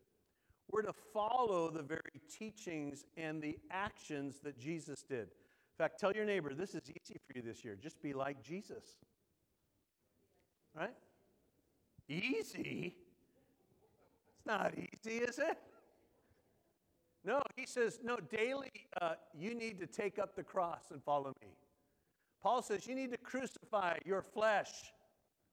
We're 0.71 0.83
to 0.83 0.93
follow 1.13 1.71
the 1.71 1.83
very 1.83 2.01
teachings 2.29 3.05
and 3.17 3.41
the 3.41 3.59
actions 3.71 4.41
that 4.43 4.59
Jesus 4.59 5.05
did. 5.09 5.21
In 5.21 5.79
fact, 5.79 6.01
tell 6.01 6.13
your 6.13 6.25
neighbor, 6.25 6.53
this 6.53 6.75
is 6.75 6.83
easy 6.91 7.21
for 7.27 7.37
you 7.37 7.43
this 7.43 7.65
year. 7.65 7.77
Just 7.81 8.03
be 8.03 8.13
like 8.13 8.43
Jesus. 8.43 8.97
Right? 10.75 10.95
Easy? 12.09 12.97
It's 14.35 14.47
not 14.47 14.73
easy, 14.77 15.19
is 15.19 15.39
it? 15.39 15.59
No, 17.25 17.41
he 17.55 17.67
says, 17.67 18.01
no, 18.03 18.17
daily 18.17 18.73
uh, 19.01 19.13
you 19.33 19.55
need 19.55 19.79
to 19.79 19.87
take 19.87 20.19
up 20.19 20.35
the 20.35 20.43
cross 20.43 20.91
and 20.91 21.01
follow 21.05 21.33
me. 21.41 21.55
Paul 22.43 22.63
says 22.63 22.89
you 22.89 22.97
need 22.97 23.13
to 23.13 23.19
crucify 23.19 23.99
your 24.05 24.23
flesh 24.23 24.93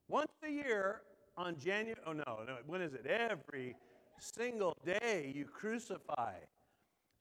once 0.10 0.32
a 0.44 0.50
year 0.50 1.02
on 1.38 1.58
January. 1.58 2.00
Oh, 2.06 2.12
no, 2.12 2.40
no, 2.46 2.58
when 2.68 2.82
is 2.82 2.94
it? 2.94 3.06
Every 3.06 3.76
single 4.20 4.76
day 4.84 5.32
you 5.34 5.46
crucify 5.46 6.34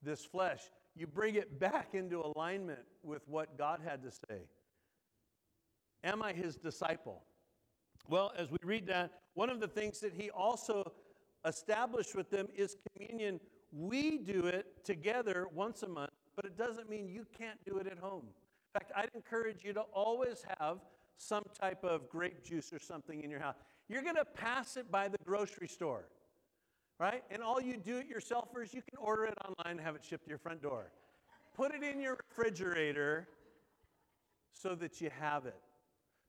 this 0.01 0.25
flesh. 0.25 0.59
You 0.95 1.07
bring 1.07 1.35
it 1.35 1.59
back 1.59 1.93
into 1.93 2.21
alignment 2.35 2.81
with 3.03 3.21
what 3.27 3.57
God 3.57 3.79
had 3.85 4.03
to 4.03 4.11
say. 4.11 4.41
Am 6.03 6.21
I 6.21 6.33
his 6.33 6.55
disciple? 6.55 7.21
Well, 8.09 8.33
as 8.37 8.49
we 8.49 8.57
read 8.63 8.87
that, 8.87 9.11
one 9.35 9.49
of 9.49 9.59
the 9.59 9.67
things 9.67 9.99
that 9.99 10.13
he 10.13 10.29
also 10.29 10.91
established 11.45 12.15
with 12.15 12.29
them 12.29 12.47
is 12.55 12.75
communion. 12.93 13.39
We 13.71 14.17
do 14.17 14.47
it 14.47 14.83
together 14.83 15.47
once 15.53 15.83
a 15.83 15.87
month, 15.87 16.11
but 16.35 16.45
it 16.45 16.57
doesn't 16.57 16.89
mean 16.89 17.07
you 17.07 17.25
can't 17.37 17.63
do 17.65 17.77
it 17.77 17.87
at 17.87 17.99
home. 17.99 18.25
In 18.25 18.79
fact, 18.79 18.91
I'd 18.95 19.09
encourage 19.13 19.63
you 19.63 19.73
to 19.73 19.81
always 19.93 20.43
have 20.59 20.79
some 21.19 21.43
type 21.59 21.83
of 21.83 22.09
grape 22.09 22.43
juice 22.43 22.71
or 22.71 22.79
something 22.79 23.21
in 23.23 23.29
your 23.29 23.41
house. 23.41 23.55
You're 23.89 24.01
going 24.01 24.15
to 24.15 24.25
pass 24.25 24.77
it 24.77 24.89
by 24.89 25.09
the 25.09 25.17
grocery 25.25 25.67
store, 25.67 26.05
right? 26.97 27.23
And 27.29 27.43
all 27.43 27.61
you 27.61 27.77
do 27.77 27.97
it 27.97 28.07
yourself 28.07 28.47
yourselfers, 28.53 28.73
you 28.73 28.81
can 28.81 28.97
order 28.97 29.25
it 29.25 29.33
online 29.45 29.77
and 29.77 29.81
have 29.81 29.95
it 29.95 30.03
shipped 30.03 30.23
to 30.23 30.29
your 30.29 30.39
front 30.39 30.61
door. 30.61 30.91
Put 31.55 31.75
it 31.75 31.83
in 31.83 31.99
your 31.99 32.17
refrigerator 32.29 33.27
so 34.53 34.75
that 34.75 35.01
you 35.01 35.09
have 35.19 35.45
it. 35.45 35.59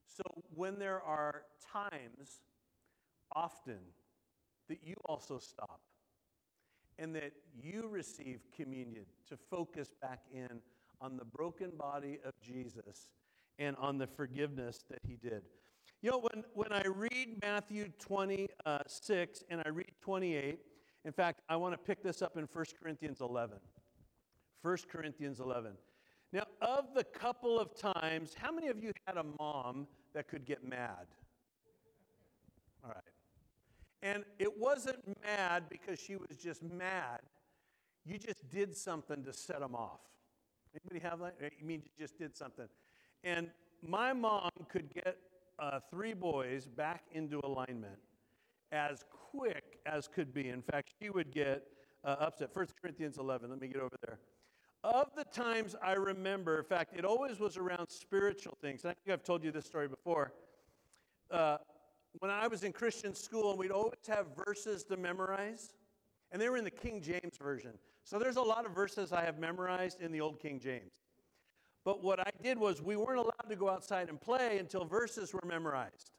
So 0.07 0.23
when 0.55 0.79
there 0.79 1.01
are 1.01 1.43
times, 1.73 2.43
often, 3.35 3.79
that 4.69 4.79
you 4.83 4.95
also 5.05 5.39
stop 5.39 5.81
and 6.99 7.15
that 7.15 7.33
you 7.63 7.87
receive 7.89 8.41
communion 8.57 9.05
to 9.29 9.37
focus 9.37 9.93
back 10.03 10.21
in 10.35 10.61
on 11.01 11.17
the 11.17 11.25
broken 11.25 11.71
body 11.79 12.19
of 12.25 12.33
Jesus 12.43 13.07
and 13.61 13.77
on 13.77 13.99
the 13.99 14.07
forgiveness 14.07 14.85
that 14.91 14.99
he 15.07 15.17
did. 15.17 15.43
You 16.03 16.11
know, 16.11 16.19
when, 16.19 16.45
when 16.55 16.73
I 16.73 16.83
read 16.89 17.39
Matthew 17.43 17.89
26 17.99 19.45
and 19.51 19.63
I 19.65 19.69
read 19.69 19.93
28, 20.01 20.59
in 21.05 21.13
fact, 21.13 21.43
I 21.49 21.57
want 21.57 21.75
to 21.75 21.79
pick 21.79 22.03
this 22.03 22.23
up 22.23 22.37
in 22.37 22.49
1 22.51 22.65
Corinthians 22.83 23.21
11. 23.21 23.59
1 24.63 24.77
Corinthians 24.91 25.41
11. 25.41 25.73
Now, 26.33 26.45
of 26.63 26.95
the 26.95 27.05
couple 27.05 27.61
of 27.61 27.77
times, 27.77 28.35
how 28.35 28.51
many 28.51 28.69
of 28.69 28.83
you 28.83 28.93
had 29.07 29.19
a 29.19 29.25
mom 29.39 29.87
that 30.15 30.27
could 30.27 30.47
get 30.47 30.67
mad? 30.67 31.07
All 32.83 32.91
right. 32.91 33.05
And 34.03 34.25
it 34.39 34.59
wasn't 34.59 35.01
mad 35.23 35.65
because 35.69 36.01
she 36.01 36.17
was 36.17 36.39
just 36.43 36.63
mad. 36.63 37.21
You 38.07 38.17
just 38.17 38.49
did 38.49 38.75
something 38.75 39.23
to 39.25 39.33
set 39.35 39.61
them 39.61 39.75
off. 39.75 40.01
Anybody 40.75 41.07
have 41.07 41.19
that? 41.21 41.35
I 41.43 41.65
mean, 41.65 41.83
you 41.85 41.91
just 41.99 42.19
did 42.19 42.35
something. 42.35 42.67
And 43.25 43.51
my 43.87 44.13
mom 44.13 44.51
could 44.69 44.93
get 44.95 45.19
uh, 45.59 45.81
three 45.91 46.15
boys 46.15 46.67
back 46.67 47.05
into 47.13 47.41
alignment 47.45 47.99
as 48.73 49.05
quick 49.11 49.79
as 49.87 50.09
could 50.09 50.33
be. 50.33 50.49
In 50.49 50.63
fact, 50.63 50.93
she 51.01 51.11
would 51.11 51.31
get 51.31 51.65
uh, 52.05 52.17
upset. 52.21 52.51
1 52.53 52.67
Corinthians 52.81 53.19
11, 53.19 53.51
let 53.51 53.61
me 53.61 53.69
get 53.69 53.83
over 53.83 53.97
there. 54.07 54.19
Of 54.83 55.09
the 55.15 55.25
times 55.25 55.77
I 55.83 55.93
remember, 55.93 56.59
in 56.59 56.65
fact, 56.65 56.95
it 56.97 57.05
always 57.05 57.39
was 57.39 57.59
around 57.59 57.89
spiritual 57.91 58.57
things. 58.63 58.85
I 58.85 58.95
think 58.95 59.13
I've 59.13 59.25
told 59.25 59.45
you 59.45 59.51
this 59.51 59.67
story 59.67 59.89
before. 59.89 60.33
Uh, 61.31 61.59
when 62.19 62.31
I 62.31 62.49
was 62.49 62.65
in 62.65 62.73
Christian 62.73 63.15
school, 63.15 63.51
and 63.51 63.59
we'd 63.59 63.71
always 63.71 63.99
have 64.09 64.27
verses 64.47 64.83
to 64.85 64.97
memorize, 64.97 65.75
and 66.33 66.41
they 66.41 66.49
were 66.49 66.57
in 66.57 66.65
the 66.65 66.71
King 66.71 67.03
James 67.03 67.37
Version. 67.41 67.73
So 68.05 68.19
there's 68.19 68.37
a 68.37 68.43
lot 68.43 68.65
of 68.65 68.75
verses 68.75 69.13
I 69.13 69.23
have 69.23 69.39
memorized 69.39 70.01
in 70.01 70.11
the 70.11 70.21
Old 70.21 70.41
King 70.41 70.59
James. 70.59 70.91
But 71.85 72.03
what 72.03 72.21
I 72.21 72.31
did 72.43 72.59
was 72.59 72.83
we 72.83 72.97
weren't 72.97 73.19
allowed 73.19 73.49
to 73.49 73.57
go 73.57 73.69
outside 73.69 74.09
and 74.09 74.21
play 74.21 74.59
until 74.59 74.85
verses 74.85 75.33
were 75.33 75.43
memorized. 75.47 76.13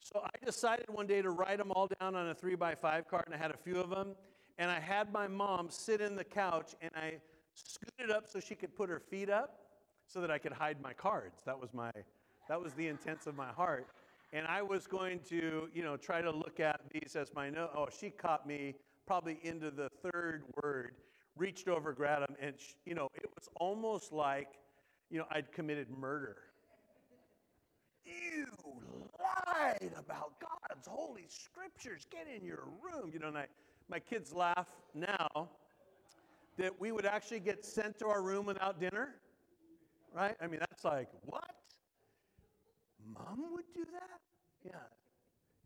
So 0.00 0.22
I 0.24 0.44
decided 0.44 0.86
one 0.88 1.06
day 1.06 1.20
to 1.20 1.30
write 1.30 1.58
them 1.58 1.70
all 1.72 1.88
down 2.00 2.14
on 2.16 2.28
a 2.28 2.34
three 2.34 2.54
by 2.54 2.74
five 2.74 3.06
card, 3.06 3.24
and 3.26 3.34
I 3.34 3.38
had 3.38 3.50
a 3.50 3.56
few 3.56 3.78
of 3.78 3.90
them. 3.90 4.14
And 4.58 4.70
I 4.70 4.80
had 4.80 5.12
my 5.12 5.26
mom 5.26 5.68
sit 5.70 6.00
in 6.00 6.16
the 6.16 6.24
couch, 6.24 6.74
and 6.80 6.90
I 6.94 7.14
scooted 7.54 8.10
up 8.10 8.26
so 8.26 8.40
she 8.40 8.54
could 8.54 8.74
put 8.74 8.88
her 8.88 9.00
feet 9.00 9.30
up 9.30 9.60
so 10.06 10.20
that 10.20 10.30
I 10.30 10.38
could 10.38 10.52
hide 10.52 10.80
my 10.82 10.92
cards. 10.92 11.42
That 11.44 11.58
was 11.58 11.72
my, 11.72 11.90
that 12.48 12.60
was 12.60 12.72
the 12.74 12.88
intents 12.88 13.26
of 13.26 13.36
my 13.36 13.48
heart. 13.48 13.88
And 14.32 14.46
I 14.46 14.62
was 14.62 14.86
going 14.86 15.20
to, 15.28 15.68
you 15.74 15.82
know, 15.82 15.96
try 15.96 16.22
to 16.22 16.30
look 16.30 16.60
at 16.60 16.80
these 16.92 17.16
as 17.16 17.32
my 17.34 17.50
note. 17.50 17.70
Oh, 17.76 17.88
she 17.90 18.10
caught 18.10 18.46
me 18.46 18.74
probably 19.06 19.40
into 19.42 19.70
the 19.70 19.88
third 20.02 20.44
word, 20.62 20.94
reached 21.36 21.68
over, 21.68 21.92
grabbed 21.92 22.28
them, 22.28 22.36
and, 22.40 22.54
she, 22.58 22.74
you 22.86 22.94
know, 22.94 23.08
it 23.14 23.28
was 23.34 23.48
almost 23.56 24.12
like, 24.12 24.48
you 25.10 25.18
know, 25.18 25.26
I'd 25.30 25.52
committed 25.52 25.88
murder. 25.90 26.36
You 28.04 28.46
lied 29.18 29.92
about 29.98 30.32
God's 30.40 30.86
holy 30.86 31.26
scriptures. 31.28 32.06
Get 32.10 32.26
in 32.34 32.44
your 32.44 32.68
room. 32.82 33.10
You 33.12 33.18
know, 33.18 33.28
and 33.28 33.38
I, 33.38 33.46
my 33.88 33.98
kids 33.98 34.32
laugh 34.32 34.68
now 34.94 35.48
that 36.56 36.80
we 36.80 36.92
would 36.92 37.06
actually 37.06 37.40
get 37.40 37.64
sent 37.64 37.98
to 37.98 38.06
our 38.06 38.22
room 38.22 38.46
without 38.46 38.80
dinner, 38.80 39.14
right? 40.14 40.36
I 40.40 40.46
mean, 40.46 40.60
that's 40.60 40.84
like, 40.84 41.08
what? 41.22 41.50
Mom 43.14 43.52
would 43.52 43.64
do 43.74 43.84
that? 43.92 44.20
Yeah. 44.64 44.70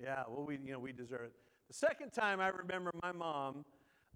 Yeah, 0.01 0.25
well, 0.29 0.45
we, 0.45 0.59
you 0.65 0.73
know, 0.73 0.79
we 0.79 0.93
deserve 0.93 1.23
it. 1.23 1.33
The 1.69 1.75
second 1.75 2.13
time 2.13 2.41
I 2.41 2.49
remember 2.49 2.91
my 3.03 3.13
mom, 3.13 3.65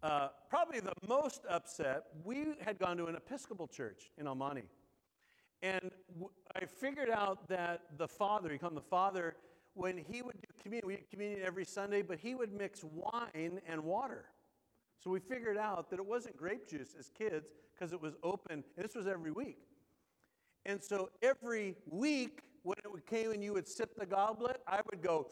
uh, 0.03 0.29
probably 0.49 0.81
the 0.81 0.93
most 1.09 1.43
upset, 1.49 2.05
we 2.25 2.55
had 2.61 2.79
gone 2.79 2.97
to 2.99 3.07
an 3.07 3.17
Episcopal 3.17 3.67
church 3.67 4.11
in 4.19 4.27
Monte. 4.37 4.63
And 5.63 5.91
I 6.55 6.65
figured 6.67 7.11
out 7.11 7.49
that 7.49 7.83
the 7.97 8.07
father, 8.07 8.51
he 8.51 8.59
called 8.59 8.73
him 8.73 8.77
the 8.77 8.83
father, 8.83 9.37
when 9.75 9.97
he 9.97 10.23
would 10.23 10.35
do 10.41 10.49
communion, 10.63 10.87
we 10.87 10.97
did 10.97 11.11
communion 11.11 11.41
every 11.45 11.65
Sunday, 11.65 12.03
but 12.03 12.19
he 12.19 12.35
would 12.35 12.53
mix 12.53 12.85
wine 12.85 13.61
and 13.67 13.83
water. 13.83 14.27
So 15.03 15.11
we 15.11 15.21
figured 15.21 15.57
out 15.57 15.91
that 15.91 15.99
it 15.99 16.07
wasn't 16.07 16.37
grape 16.37 16.69
juice 16.69 16.95
as 16.99 17.11
kids 17.17 17.47
because 17.73 17.93
it 17.93 18.01
was 18.01 18.15
open, 18.23 18.65
and 18.77 18.85
this 18.85 18.95
was 18.95 19.07
every 19.07 19.31
week. 19.31 19.59
And 20.67 20.83
so 20.83 21.11
every 21.23 21.77
week, 21.89 22.43
when 22.63 22.77
it 22.79 23.07
came 23.07 23.31
and 23.31 23.43
you 23.43 23.53
would 23.53 23.69
sip 23.69 23.97
the 23.97 24.07
goblet, 24.07 24.61
I 24.67 24.81
would 24.91 25.01
go. 25.01 25.29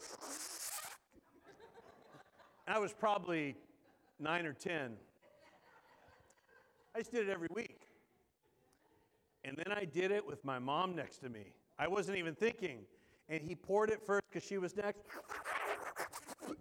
I 2.67 2.79
was 2.79 2.93
probably 2.93 3.55
nine 4.19 4.45
or 4.45 4.53
10. 4.53 4.93
I 6.95 6.99
just 6.99 7.11
did 7.11 7.27
it 7.27 7.31
every 7.31 7.49
week. 7.53 7.86
And 9.47 9.55
then 9.55 9.71
I 9.71 9.85
did 9.85 10.11
it 10.11 10.27
with 10.27 10.43
my 10.43 10.59
mom 10.59 10.93
next 10.93 11.19
to 11.19 11.29
me. 11.29 11.53
I 11.79 11.87
wasn't 11.87 12.17
even 12.17 12.35
thinking. 12.35 12.79
And 13.29 13.41
he 13.41 13.55
poured 13.55 13.89
it 13.89 14.05
first 14.05 14.23
because 14.29 14.45
she 14.45 14.57
was 14.57 14.75
next. 14.75 14.99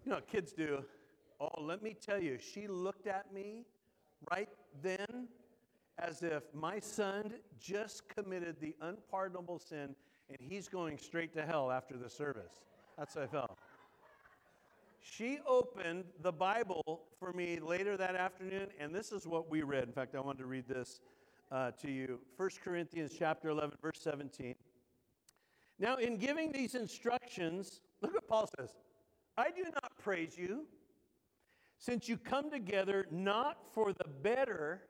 You 0.05 0.13
know, 0.13 0.21
kids 0.21 0.53
do. 0.53 0.85
Oh, 1.41 1.61
let 1.61 1.83
me 1.83 1.95
tell 2.01 2.23
you, 2.23 2.39
she 2.39 2.69
looked 2.69 3.09
at 3.09 3.35
me 3.35 3.65
right 4.31 4.49
then 4.83 5.27
as 5.99 6.23
if 6.23 6.45
my 6.55 6.79
son 6.79 7.35
just 7.61 8.09
committed 8.09 8.57
the 8.61 8.75
unpardonable 8.81 9.59
sin 9.59 9.97
and 10.29 10.39
he's 10.41 10.69
going 10.69 10.97
straight 10.97 11.35
to 11.35 11.45
hell 11.45 11.73
after 11.73 11.97
the 11.97 12.09
service. 12.09 12.63
That's 12.97 13.15
how 13.15 13.23
I 13.23 13.27
felt. 13.27 13.59
She 15.01 15.39
opened 15.47 16.05
the 16.23 16.33
Bible 16.33 17.03
for 17.19 17.33
me 17.33 17.59
later 17.59 17.97
that 17.97 18.15
afternoon, 18.15 18.69
and 18.79 18.95
this 18.95 19.13
is 19.13 19.27
what 19.27 19.51
we 19.51 19.63
read. 19.63 19.85
In 19.85 19.93
fact, 19.93 20.15
I 20.15 20.21
wanted 20.21 20.39
to 20.39 20.47
read 20.47 20.69
this 20.69 21.01
uh, 21.51 21.71
to 21.73 21.91
you 21.91 22.21
1 22.37 22.51
Corinthians 22.63 23.13
chapter 23.17 23.49
11, 23.49 23.77
verse 23.81 23.99
17. 24.01 24.55
Now, 25.79 25.97
in 25.97 26.17
giving 26.17 26.53
these 26.53 26.75
instructions, 26.75 27.81
look 28.01 28.15
what 28.15 28.29
Paul 28.29 28.49
says 28.59 28.71
I 29.37 29.51
do 29.51 29.65
not 29.65 29.93
praise 29.99 30.37
you, 30.37 30.67
since 31.79 32.09
you 32.09 32.17
come 32.17 32.51
together 32.51 33.07
not 33.11 33.59
for 33.73 33.93
the 33.93 34.09
better, 34.23 34.83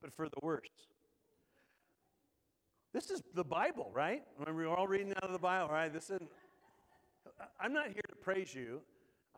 but 0.00 0.12
for 0.12 0.28
the 0.28 0.38
worse. 0.42 0.68
This 2.92 3.10
is 3.10 3.22
the 3.34 3.44
Bible, 3.44 3.90
right? 3.94 4.22
Mean, 4.44 4.54
we're 4.54 4.68
all 4.68 4.86
reading 4.86 5.12
out 5.16 5.24
of 5.24 5.32
the 5.32 5.38
Bible, 5.38 5.72
right? 5.72 5.92
This 5.92 6.04
isn't. 6.04 6.28
I'm 7.60 7.72
not 7.72 7.86
here 7.86 8.02
to 8.08 8.16
praise 8.16 8.54
you. 8.54 8.80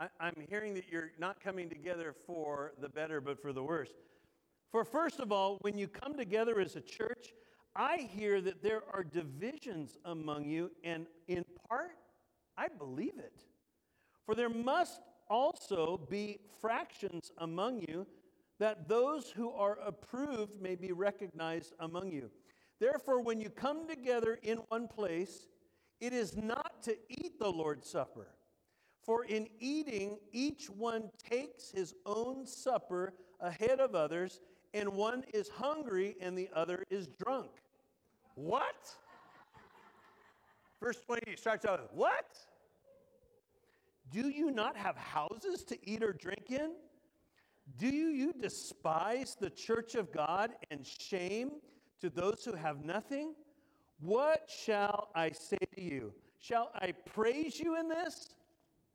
I, 0.01 0.09
I'm 0.19 0.35
hearing 0.49 0.75
that 0.75 0.89
you're 0.91 1.13
not 1.19 1.41
coming 1.41 1.69
together 1.69 2.15
for 2.27 2.73
the 2.81 2.89
better, 2.89 3.21
but 3.21 3.41
for 3.41 3.53
the 3.53 3.63
worse. 3.63 3.91
For 4.75 4.85
first 4.85 5.21
of 5.21 5.31
all, 5.31 5.59
when 5.61 5.79
you 5.79 5.87
come 5.87 6.17
together 6.17 6.59
as 6.59 6.75
a 6.75 6.81
church, 6.81 7.33
I 7.77 8.09
hear 8.13 8.41
that 8.41 8.61
there 8.61 8.83
are 8.93 9.05
divisions 9.05 9.99
among 10.05 10.47
you, 10.47 10.73
and 10.83 11.07
in 11.29 11.45
part, 11.69 11.93
I 12.59 12.67
believe 12.67 13.17
it. 13.17 13.45
For 14.27 14.35
there 14.35 14.49
must 14.49 15.01
also 15.31 16.05
be 16.11 16.41
fractions 16.61 17.31
among 17.39 17.83
you, 17.87 18.05
that 18.59 18.89
those 18.89 19.31
who 19.31 19.53
are 19.53 19.79
approved 19.87 20.61
may 20.61 20.75
be 20.75 20.91
recognized 20.91 21.75
among 21.79 22.11
you. 22.11 22.29
Therefore, 22.81 23.21
when 23.21 23.41
you 23.41 23.51
come 23.51 23.87
together 23.87 24.41
in 24.43 24.59
one 24.71 24.89
place, 24.89 25.47
it 26.01 26.13
is 26.13 26.37
not 26.37 26.83
to 26.83 26.97
eat 27.09 27.39
the 27.39 27.49
Lord's 27.49 27.89
Supper. 27.89 28.27
For 29.05 29.25
in 29.25 29.47
eating, 29.61 30.19
each 30.33 30.69
one 30.69 31.11
takes 31.31 31.71
his 31.71 31.95
own 32.05 32.45
supper 32.45 33.15
ahead 33.39 33.79
of 33.79 33.95
others, 33.95 34.41
and 34.75 34.89
one 34.89 35.25
is 35.33 35.49
hungry 35.49 36.17
and 36.21 36.37
the 36.37 36.51
other 36.55 36.85
is 36.91 37.07
drunk. 37.07 37.51
What? 38.35 38.95
Verse 40.83 41.01
20 41.07 41.37
starts 41.37 41.65
out 41.65 41.81
with, 41.81 41.93
What? 41.93 42.37
Do 44.11 44.29
you 44.29 44.51
not 44.51 44.77
have 44.77 44.97
houses 44.97 45.65
to 45.65 45.79
eat 45.89 46.03
or 46.03 46.13
drink 46.13 46.51
in? 46.51 46.73
Do 47.79 47.87
you 47.87 48.33
despise 48.33 49.37
the 49.41 49.49
church 49.49 49.95
of 49.95 50.13
God 50.13 50.51
and 50.71 50.87
shame 50.87 51.53
to 52.01 52.11
those 52.11 52.45
who 52.45 52.55
have 52.55 52.85
nothing? 52.85 53.35
What 54.01 54.51
shall 54.55 55.09
I 55.15 55.31
say 55.31 55.57
to 55.75 55.83
you? 55.83 56.13
Shall 56.41 56.71
I 56.75 56.93
praise 56.93 57.59
you 57.59 57.79
in 57.79 57.89
this? 57.89 58.35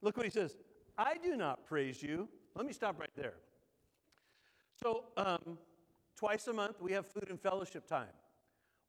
Look 0.01 0.17
what 0.17 0.25
he 0.25 0.31
says. 0.31 0.57
I 0.97 1.17
do 1.17 1.35
not 1.35 1.65
praise 1.65 2.03
you. 2.03 2.29
Let 2.55 2.67
me 2.67 2.73
stop 2.73 2.99
right 2.99 3.09
there. 3.15 3.35
So, 4.81 5.05
um, 5.17 5.57
twice 6.19 6.47
a 6.47 6.53
month, 6.53 6.81
we 6.81 6.91
have 6.91 7.07
food 7.07 7.27
and 7.29 7.39
fellowship 7.39 7.87
time. 7.87 8.11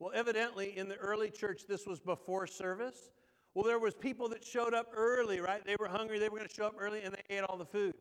Well, 0.00 0.10
evidently, 0.12 0.76
in 0.76 0.88
the 0.88 0.96
early 0.96 1.30
church, 1.30 1.62
this 1.68 1.86
was 1.86 2.00
before 2.00 2.48
service. 2.48 3.12
Well, 3.54 3.64
there 3.64 3.78
was 3.78 3.94
people 3.94 4.28
that 4.30 4.44
showed 4.44 4.74
up 4.74 4.88
early, 4.92 5.40
right? 5.40 5.64
They 5.64 5.76
were 5.78 5.86
hungry, 5.86 6.18
they 6.18 6.28
were 6.28 6.38
going 6.38 6.48
to 6.48 6.54
show 6.54 6.66
up 6.66 6.74
early, 6.76 7.02
and 7.02 7.14
they 7.14 7.36
ate 7.36 7.44
all 7.44 7.56
the 7.56 7.64
food. 7.64 7.94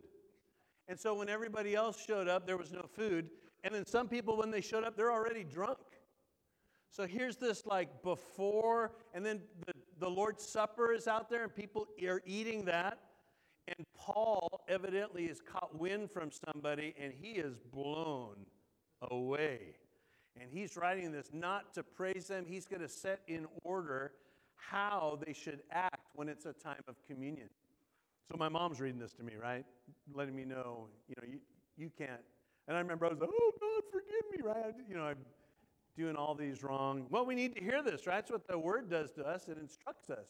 And 0.88 1.00
so 1.00 1.14
when 1.14 1.30
everybody 1.30 1.76
else 1.76 2.04
showed 2.04 2.28
up, 2.28 2.48
there 2.48 2.58
was 2.58 2.72
no 2.72 2.82
food. 2.92 3.30
And 3.64 3.76
then 3.76 3.86
some 3.86 4.08
people, 4.08 4.36
when 4.36 4.50
they 4.50 4.62
showed 4.62 4.84
up, 4.84 4.98
they're 4.98 5.12
already 5.12 5.44
drunk. 5.44 5.78
So 6.90 7.06
here's 7.06 7.38
this 7.38 7.68
like 7.68 8.02
before, 8.02 8.94
and 9.14 9.24
then 9.24 9.42
the, 9.68 9.74
the 10.00 10.10
Lord's 10.10 10.44
Supper 10.44 10.92
is 10.92 11.08
out 11.08 11.30
there, 11.30 11.44
and 11.44 11.56
people 11.56 11.88
are 12.08 12.22
eating 12.26 12.66
that. 12.66 12.98
And 13.68 13.86
Paul 13.96 14.64
evidently 14.68 15.28
has 15.28 15.40
caught 15.40 15.78
wind 15.80 16.10
from 16.10 16.32
somebody, 16.32 16.96
and 17.00 17.14
he 17.14 17.34
is 17.34 17.58
blown 17.72 18.38
away. 19.12 19.76
And 20.40 20.50
he's 20.52 20.78
writing 20.78 21.12
this 21.12 21.30
not 21.34 21.74
to 21.74 21.84
praise 21.84 22.28
them, 22.28 22.46
he's 22.48 22.66
going 22.66 22.82
to 22.82 22.90
set 22.90 23.22
in 23.28 23.48
order 23.64 24.14
how 24.56 25.20
they 25.26 25.34
should 25.34 25.62
act 25.72 26.08
when 26.16 26.30
it's 26.30 26.46
a 26.46 26.54
time 26.54 26.84
of 26.88 26.96
communion. 27.08 27.50
So 28.30 28.38
my 28.38 28.50
mom's 28.50 28.80
reading 28.80 29.00
this 29.00 29.14
to 29.14 29.24
me, 29.24 29.34
right? 29.42 29.66
Letting 30.14 30.36
me 30.36 30.46
know, 30.46 30.88
you 31.08 31.16
know, 31.20 31.28
you, 31.28 31.40
you 31.78 31.90
can't. 31.98 32.22
And 32.68 32.78
I 32.78 32.80
remember 32.80 33.08
I 33.08 33.10
was 33.10 33.20
like, 33.20 33.30
oh, 33.34 33.52
God, 33.60 33.84
forgive 33.92 34.32
me, 34.32 34.44
right? 34.44 34.76
You 34.88 34.96
know, 34.96 35.04
I'm 35.04 35.18
doing 35.98 36.16
all 36.16 36.36
these 36.36 36.64
wrong. 36.64 37.08
Well, 37.10 37.26
we 37.26 37.34
need 37.34 37.56
to 37.56 37.64
hear 37.64 37.82
this, 37.82 38.06
right? 38.06 38.18
That's 38.18 38.32
what 38.32 38.48
the 38.48 38.60
word 38.60 38.90
does 38.90 39.12
to 39.14 39.24
us. 39.26 39.48
It 39.48 39.58
instructs 39.58 40.10
us. 40.10 40.28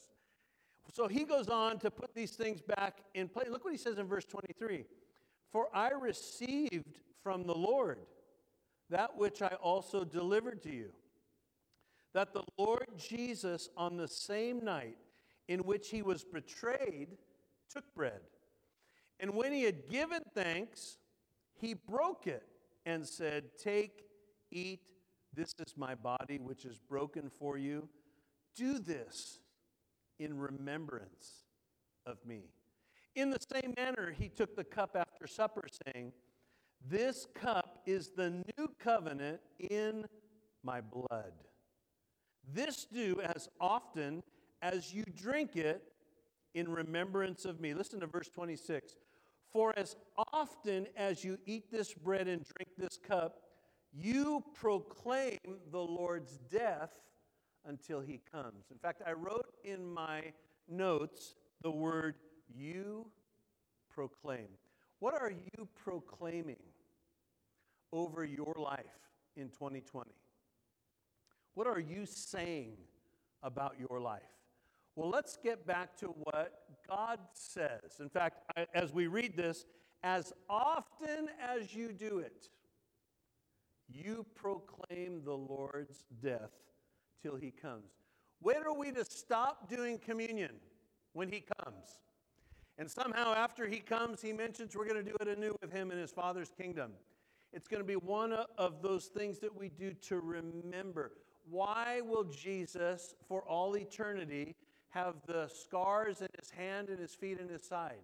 So 0.94 1.08
he 1.08 1.24
goes 1.24 1.50
on 1.50 1.78
to 1.80 1.92
put 1.92 2.16
these 2.16 2.32
things 2.32 2.62
back 2.62 3.00
in 3.14 3.28
place. 3.28 3.48
Look 3.50 3.64
what 3.64 3.74
he 3.74 3.78
says 3.78 3.98
in 3.98 4.08
verse 4.08 4.26
23 4.26 4.86
For 5.52 5.68
I 5.74 5.90
received 5.90 7.00
from 7.22 7.44
the 7.44 7.54
Lord 7.54 8.00
that 8.90 9.18
which 9.18 9.42
I 9.42 9.56
also 9.62 10.04
delivered 10.04 10.62
to 10.64 10.74
you 10.74 10.92
that 12.14 12.34
the 12.34 12.44
Lord 12.58 12.88
Jesus, 12.98 13.70
on 13.78 13.98
the 13.98 14.08
same 14.08 14.64
night 14.64 14.98
in 15.48 15.60
which 15.62 15.90
he 15.90 16.02
was 16.02 16.24
betrayed, 16.24 17.10
took 17.72 17.84
bread. 17.94 18.22
And 19.20 19.36
when 19.36 19.54
he 19.54 19.64
had 19.64 19.88
given 19.90 20.22
thanks, 20.34 20.98
he 21.54 21.74
broke 21.74 22.26
it 22.26 22.48
and 22.86 23.06
said, 23.06 23.46
Take, 23.62 24.06
eat, 24.52 24.82
this 25.34 25.54
is 25.60 25.76
my 25.78 25.94
body, 25.94 26.40
which 26.40 26.66
is 26.66 26.80
broken 26.80 27.30
for 27.30 27.58
you. 27.58 27.90
Do 28.56 28.80
this 28.80 29.40
in 30.18 30.38
remembrance 30.38 31.44
of 32.06 32.18
me. 32.26 32.46
In 33.16 33.30
the 33.30 33.40
same 33.54 33.74
manner, 33.78 34.14
he 34.18 34.30
took 34.30 34.56
the 34.56 34.64
cup 34.64 34.96
after 34.96 35.28
supper, 35.28 35.66
saying, 35.86 36.14
This 36.88 37.28
cup 37.34 37.82
is 37.86 38.10
the 38.10 38.30
new 38.30 38.70
covenant 38.80 39.42
in 39.60 40.06
my 40.64 40.82
blood. 40.82 41.34
This 42.52 42.86
do 42.86 43.22
as 43.36 43.50
often 43.60 44.24
as 44.62 44.94
you 44.94 45.04
drink 45.16 45.56
it 45.56 45.84
in 46.54 46.70
remembrance 46.70 47.46
of 47.46 47.60
me. 47.60 47.74
Listen 47.74 48.00
to 48.00 48.08
verse 48.08 48.30
26. 48.30 48.96
For 49.52 49.74
as 49.78 49.96
often 50.32 50.88
as 50.96 51.24
you 51.24 51.38
eat 51.46 51.72
this 51.72 51.94
bread 51.94 52.28
and 52.28 52.44
drink 52.56 52.70
this 52.78 52.98
cup, 52.98 53.42
you 53.92 54.44
proclaim 54.54 55.40
the 55.72 55.80
Lord's 55.80 56.38
death 56.52 57.00
until 57.66 58.00
he 58.00 58.22
comes. 58.32 58.66
In 58.72 58.78
fact, 58.78 59.02
I 59.06 59.14
wrote 59.14 59.48
in 59.64 59.86
my 59.86 60.34
notes 60.68 61.36
the 61.62 61.72
word 61.72 62.16
you 62.48 63.08
proclaim. 63.90 64.48
What 65.00 65.20
are 65.20 65.32
you 65.32 65.68
proclaiming 65.84 66.58
over 67.92 68.24
your 68.24 68.56
life 68.58 68.86
in 69.36 69.50
2020? 69.50 70.12
What 71.54 71.68
are 71.68 71.80
you 71.80 72.06
saying 72.06 72.78
about 73.44 73.76
your 73.80 74.00
life? 74.00 74.22
Well, 74.96 75.10
let's 75.10 75.38
get 75.38 75.66
back 75.66 75.96
to 75.98 76.08
what 76.08 76.60
God 76.88 77.20
says. 77.34 78.00
In 78.00 78.10
fact, 78.10 78.44
as 78.74 78.94
we 78.94 79.08
read 79.08 79.36
this, 79.36 79.66
as 80.04 80.34
often 80.50 81.30
as 81.42 81.74
you 81.74 81.94
do 81.94 82.20
it, 82.20 82.50
you 83.88 84.26
proclaim 84.36 85.22
the 85.24 85.34
Lord's 85.34 86.06
death 86.22 86.52
till 87.22 87.36
he 87.36 87.52
comes. 87.52 87.92
When 88.42 88.64
are 88.64 88.74
we 88.74 88.92
to 88.92 89.04
stop 89.06 89.70
doing 89.70 90.00
communion? 90.00 90.52
When 91.14 91.30
he 91.30 91.44
comes. 91.64 92.00
And 92.78 92.90
somehow, 92.90 93.34
after 93.34 93.68
he 93.68 93.80
comes, 93.80 94.22
he 94.22 94.32
mentions 94.32 94.76
we're 94.76 94.88
going 94.88 95.04
to 95.04 95.12
do 95.12 95.18
it 95.20 95.28
anew 95.28 95.56
with 95.62 95.72
him 95.72 95.92
in 95.92 95.98
his 95.98 96.12
Father's 96.12 96.52
kingdom. 96.58 96.92
It's 97.52 97.68
going 97.68 97.82
to 97.82 97.88
be 97.88 97.96
one 97.96 98.34
of 98.58 98.82
those 98.82 99.06
things 99.06 99.40
that 99.40 99.56
we 99.56 99.70
do 99.70 99.94
to 100.08 100.20
remember. 100.20 101.14
Why 101.50 102.02
will 102.02 102.26
Jesus, 102.26 103.16
for 103.28 103.42
all 103.44 103.76
eternity, 103.76 104.56
have 104.90 105.16
the 105.26 105.48
scars 105.48 106.22
in 106.22 106.28
his 106.40 106.52
hand 106.52 106.90
and 106.90 107.00
his 107.00 107.16
feet 107.16 107.40
and 107.40 107.50
his 107.50 107.64
side? 107.64 108.02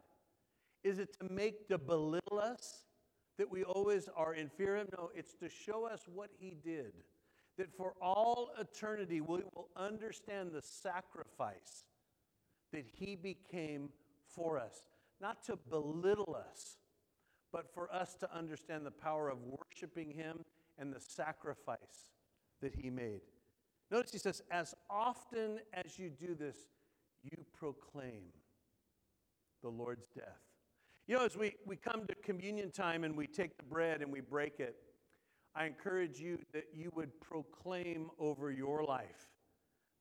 Is 0.84 1.00
it 1.00 1.16
to 1.20 1.32
make 1.32 1.68
to 1.70 1.78
belittle 1.78 2.40
us 2.40 2.86
that 3.38 3.52
we 3.52 3.64
always 3.64 4.10
are 4.16 4.34
in 4.34 4.50
fear 4.50 4.78
of? 4.78 4.92
No, 4.98 5.10
it's 5.16 5.34
to 5.36 5.50
show 5.50 5.86
us 5.86 6.02
what 6.12 6.30
he 6.40 6.56
did. 6.64 6.94
That 7.58 7.76
for 7.76 7.94
all 8.02 8.50
eternity 8.60 9.22
we 9.22 9.42
will 9.54 9.70
understand 9.76 10.52
the 10.52 10.62
sacrifice 10.62 11.86
that 12.72 12.86
he 12.92 13.16
became 13.16 13.90
for 14.28 14.58
us. 14.58 14.88
Not 15.22 15.44
to 15.46 15.56
belittle 15.56 16.36
us, 16.52 16.78
but 17.56 17.74
for 17.74 17.90
us 17.96 18.16
to 18.16 18.36
understand 18.36 18.86
the 18.86 18.92
power 18.92 19.30
of 19.30 19.38
worshiping 19.46 20.12
him 20.12 20.44
and 20.78 20.92
the 20.92 21.00
sacrifice 21.00 22.12
that 22.62 22.76
he 22.76 22.90
made. 22.90 23.22
Notice 23.90 24.12
he 24.12 24.18
says, 24.18 24.42
As 24.52 24.76
often 24.90 25.60
as 25.74 25.98
you 25.98 26.10
do 26.10 26.36
this, 26.36 26.58
you 27.24 27.46
proclaim 27.58 28.24
the 29.64 29.70
Lord's 29.70 30.08
death. 30.08 30.42
You 31.08 31.16
know, 31.16 31.24
as 31.24 31.38
we, 31.38 31.54
we 31.66 31.78
come 31.78 32.06
to 32.08 32.16
communion 32.16 32.72
time 32.72 33.06
and 33.06 33.16
we 33.16 33.26
take 33.26 33.56
the 33.56 33.64
bread 33.64 34.02
and 34.02 34.12
we 34.12 34.20
break 34.20 34.60
it, 34.60 34.76
I 35.56 35.66
encourage 35.66 36.20
you 36.20 36.40
that 36.52 36.66
you 36.74 36.92
would 36.94 37.22
proclaim 37.22 38.10
over 38.20 38.52
your 38.52 38.84
life 38.84 39.30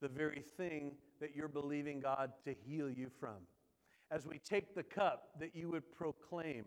the 0.03 0.09
very 0.09 0.43
thing 0.57 0.97
that 1.21 1.37
you're 1.37 1.47
believing 1.47 2.01
God 2.01 2.33
to 2.47 2.53
heal 2.67 2.91
you 2.91 3.11
from. 3.21 3.47
As 4.11 4.27
we 4.27 4.41
take 4.41 4.75
the 4.75 4.83
cup, 4.83 5.29
that 5.39 5.55
you 5.55 5.71
would 5.71 5.93
proclaim 5.93 6.65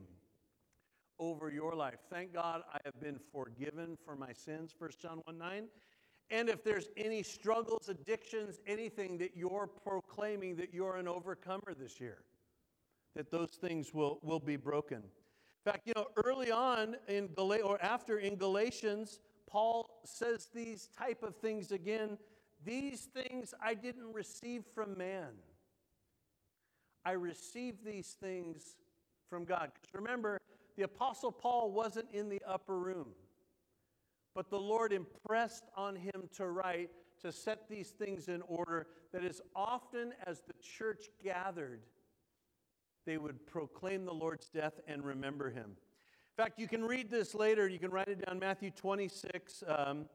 over 1.20 1.50
your 1.50 1.74
life. 1.74 2.00
Thank 2.10 2.34
God 2.34 2.64
I 2.74 2.80
have 2.86 3.00
been 3.00 3.20
forgiven 3.32 3.98
for 4.06 4.16
my 4.16 4.34
sins, 4.34 4.74
1 4.78 4.92
John 5.02 5.22
1 5.26 5.38
9. 5.38 5.68
And 6.30 6.50
if 6.50 6.64
there's 6.64 6.90
any 6.98 7.24
struggles, 7.24 7.90
addictions, 7.90 8.60
anything 8.68 9.18
that 9.20 9.36
you're 9.36 9.68
proclaiming 9.68 10.56
that 10.58 10.74
you're 10.74 10.98
an 10.98 11.08
overcomer 11.08 11.74
this 11.78 12.00
year, 12.02 12.20
that 13.16 13.32
those 13.32 13.52
things 13.52 13.94
will, 13.94 14.20
will 14.22 14.40
be 14.40 14.58
broken. 14.58 14.98
In 14.98 15.72
fact, 15.72 15.88
you 15.88 15.94
know, 15.96 16.08
early 16.24 16.52
on 16.52 16.98
in 17.08 17.30
Gal- 17.36 17.64
or 17.64 17.82
after 17.82 18.20
in 18.20 18.36
Galatians, 18.36 19.20
Paul 19.50 20.02
says 20.04 20.50
these 20.54 20.90
type 20.98 21.24
of 21.24 21.36
things 21.38 21.72
again. 21.72 22.18
These 22.66 23.08
things 23.14 23.54
I 23.62 23.74
didn't 23.74 24.14
receive 24.14 24.64
from 24.76 24.98
man. 24.98 25.30
I 27.06 27.12
received 27.12 27.86
these 27.86 28.18
things 28.20 28.76
from 29.30 29.46
God. 29.46 29.72
Because 29.74 29.94
remember, 29.94 30.40
the 30.78 30.84
Apostle 30.84 31.32
Paul 31.32 31.72
wasn't 31.72 32.08
in 32.14 32.30
the 32.30 32.42
upper 32.48 32.78
room. 32.78 33.08
But 34.36 34.52
the 34.52 34.60
Lord 34.60 34.94
impressed 34.94 35.66
on 35.76 35.96
him 35.96 36.30
to 36.36 36.48
write, 36.48 36.92
to 37.24 37.32
set 37.32 37.68
these 37.68 37.90
things 37.90 38.28
in 38.28 38.44
order, 38.44 38.86
that 39.12 39.24
as 39.24 39.42
often 39.56 40.14
as 40.28 40.42
the 40.42 40.54
church 40.62 41.06
gathered, 41.24 41.82
they 43.08 43.18
would 43.18 43.48
proclaim 43.48 44.06
the 44.06 44.14
Lord's 44.14 44.50
death 44.50 44.80
and 44.88 45.04
remember 45.04 45.50
him. 45.50 45.66
In 46.38 46.44
fact, 46.44 46.60
you 46.60 46.68
can 46.68 46.86
read 46.86 47.10
this 47.10 47.34
later. 47.34 47.68
You 47.68 47.80
can 47.80 47.90
write 47.90 48.10
it 48.10 48.24
down 48.24 48.38
Matthew 48.38 48.70
26 48.70 49.64
um, 49.68 50.06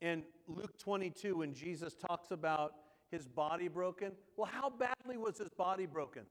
and 0.00 0.22
Luke 0.48 0.78
22 0.78 1.36
when 1.36 1.52
Jesus 1.52 1.94
talks 1.94 2.30
about 2.30 2.72
his 3.10 3.28
body 3.28 3.68
broken. 3.68 4.12
Well, 4.38 4.48
how 4.50 4.70
badly 4.70 5.18
was 5.18 5.36
his 5.36 5.50
body 5.50 5.84
broken? 5.84 6.22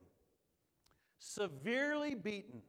Severely 1.20 2.16
beaten 2.16 2.62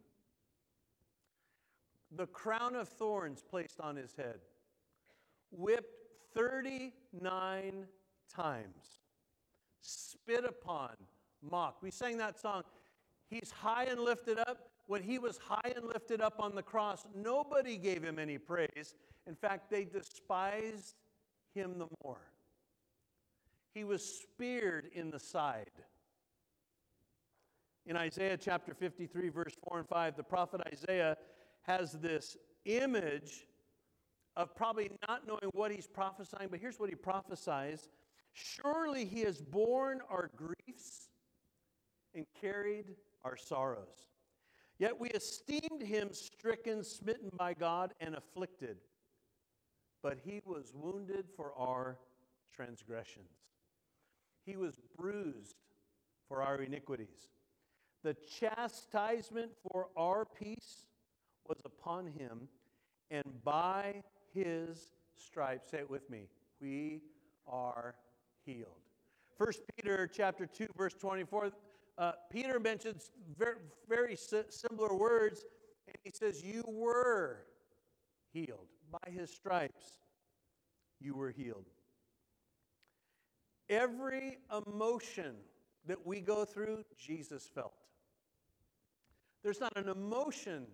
the 2.15 2.27
crown 2.27 2.75
of 2.75 2.87
thorns 2.87 3.41
placed 3.41 3.79
on 3.79 3.95
his 3.95 4.13
head, 4.15 4.39
whipped 5.51 5.93
39 6.33 7.85
times, 8.33 8.99
spit 9.81 10.45
upon, 10.45 10.91
mocked. 11.41 11.83
We 11.83 11.91
sang 11.91 12.17
that 12.17 12.39
song. 12.39 12.63
He's 13.29 13.51
high 13.51 13.85
and 13.85 13.99
lifted 13.99 14.39
up. 14.39 14.69
When 14.85 15.01
he 15.01 15.17
was 15.17 15.37
high 15.37 15.71
and 15.75 15.85
lifted 15.85 16.19
up 16.19 16.35
on 16.39 16.55
the 16.55 16.61
cross, 16.61 17.05
nobody 17.15 17.77
gave 17.77 18.03
him 18.03 18.19
any 18.19 18.37
praise. 18.37 18.95
In 19.27 19.35
fact, 19.35 19.71
they 19.71 19.85
despised 19.85 20.95
him 21.55 21.77
the 21.77 21.87
more. 22.03 22.19
He 23.73 23.83
was 23.83 24.03
speared 24.03 24.89
in 24.93 25.09
the 25.09 25.19
side. 25.19 25.71
In 27.85 27.97
Isaiah 27.97 28.37
chapter 28.37 28.73
53, 28.73 29.29
verse 29.29 29.55
4 29.67 29.79
and 29.79 29.87
5, 29.87 30.15
the 30.15 30.23
prophet 30.23 30.61
Isaiah 30.71 31.17
has 31.63 31.93
this 31.93 32.37
image 32.65 33.45
of 34.35 34.55
probably 34.55 34.91
not 35.07 35.27
knowing 35.27 35.49
what 35.53 35.71
he's 35.71 35.87
prophesying, 35.87 36.47
but 36.49 36.59
here's 36.59 36.79
what 36.79 36.89
he 36.89 36.95
prophesies 36.95 37.89
Surely 38.33 39.05
he 39.05 39.21
has 39.21 39.41
borne 39.41 40.01
our 40.09 40.31
griefs 40.35 41.09
and 42.15 42.25
carried 42.41 42.95
our 43.23 43.37
sorrows. 43.37 44.09
Yet 44.79 44.99
we 44.99 45.09
esteemed 45.09 45.83
him 45.83 46.09
stricken, 46.11 46.83
smitten 46.83 47.29
by 47.37 47.53
God, 47.53 47.93
and 47.99 48.15
afflicted. 48.15 48.77
But 50.01 50.17
he 50.23 50.41
was 50.45 50.73
wounded 50.73 51.25
for 51.35 51.53
our 51.55 51.99
transgressions, 52.53 53.29
he 54.45 54.57
was 54.57 54.81
bruised 54.97 55.57
for 56.27 56.41
our 56.41 56.57
iniquities. 56.57 57.29
The 58.03 58.15
chastisement 58.39 59.51
for 59.71 59.87
our 59.95 60.25
peace 60.25 60.87
was 61.47 61.59
upon 61.65 62.07
him, 62.07 62.47
and 63.11 63.23
by 63.43 64.01
his 64.33 64.93
stripes, 65.15 65.71
say 65.71 65.79
it 65.79 65.89
with 65.89 66.09
me, 66.09 66.27
we 66.59 67.01
are 67.47 67.95
healed. 68.45 68.81
First 69.37 69.61
Peter 69.75 70.07
chapter 70.07 70.45
2, 70.45 70.67
verse 70.77 70.93
24, 70.93 71.51
uh, 71.97 72.11
Peter 72.31 72.59
mentions 72.59 73.11
very, 73.37 73.57
very 73.87 74.15
similar 74.15 74.95
words, 74.95 75.45
and 75.87 75.95
he 76.03 76.11
says, 76.13 76.43
You 76.43 76.63
were 76.67 77.45
healed. 78.31 78.67
By 78.91 79.11
his 79.11 79.31
stripes, 79.31 79.99
you 80.99 81.15
were 81.15 81.31
healed. 81.31 81.65
Every 83.69 84.37
emotion 84.67 85.35
that 85.87 86.05
we 86.05 86.19
go 86.19 86.45
through, 86.45 86.83
Jesus 86.97 87.49
felt. 87.53 87.73
There's 89.43 89.59
not 89.59 89.75
an 89.75 89.89
emotion 89.89 90.67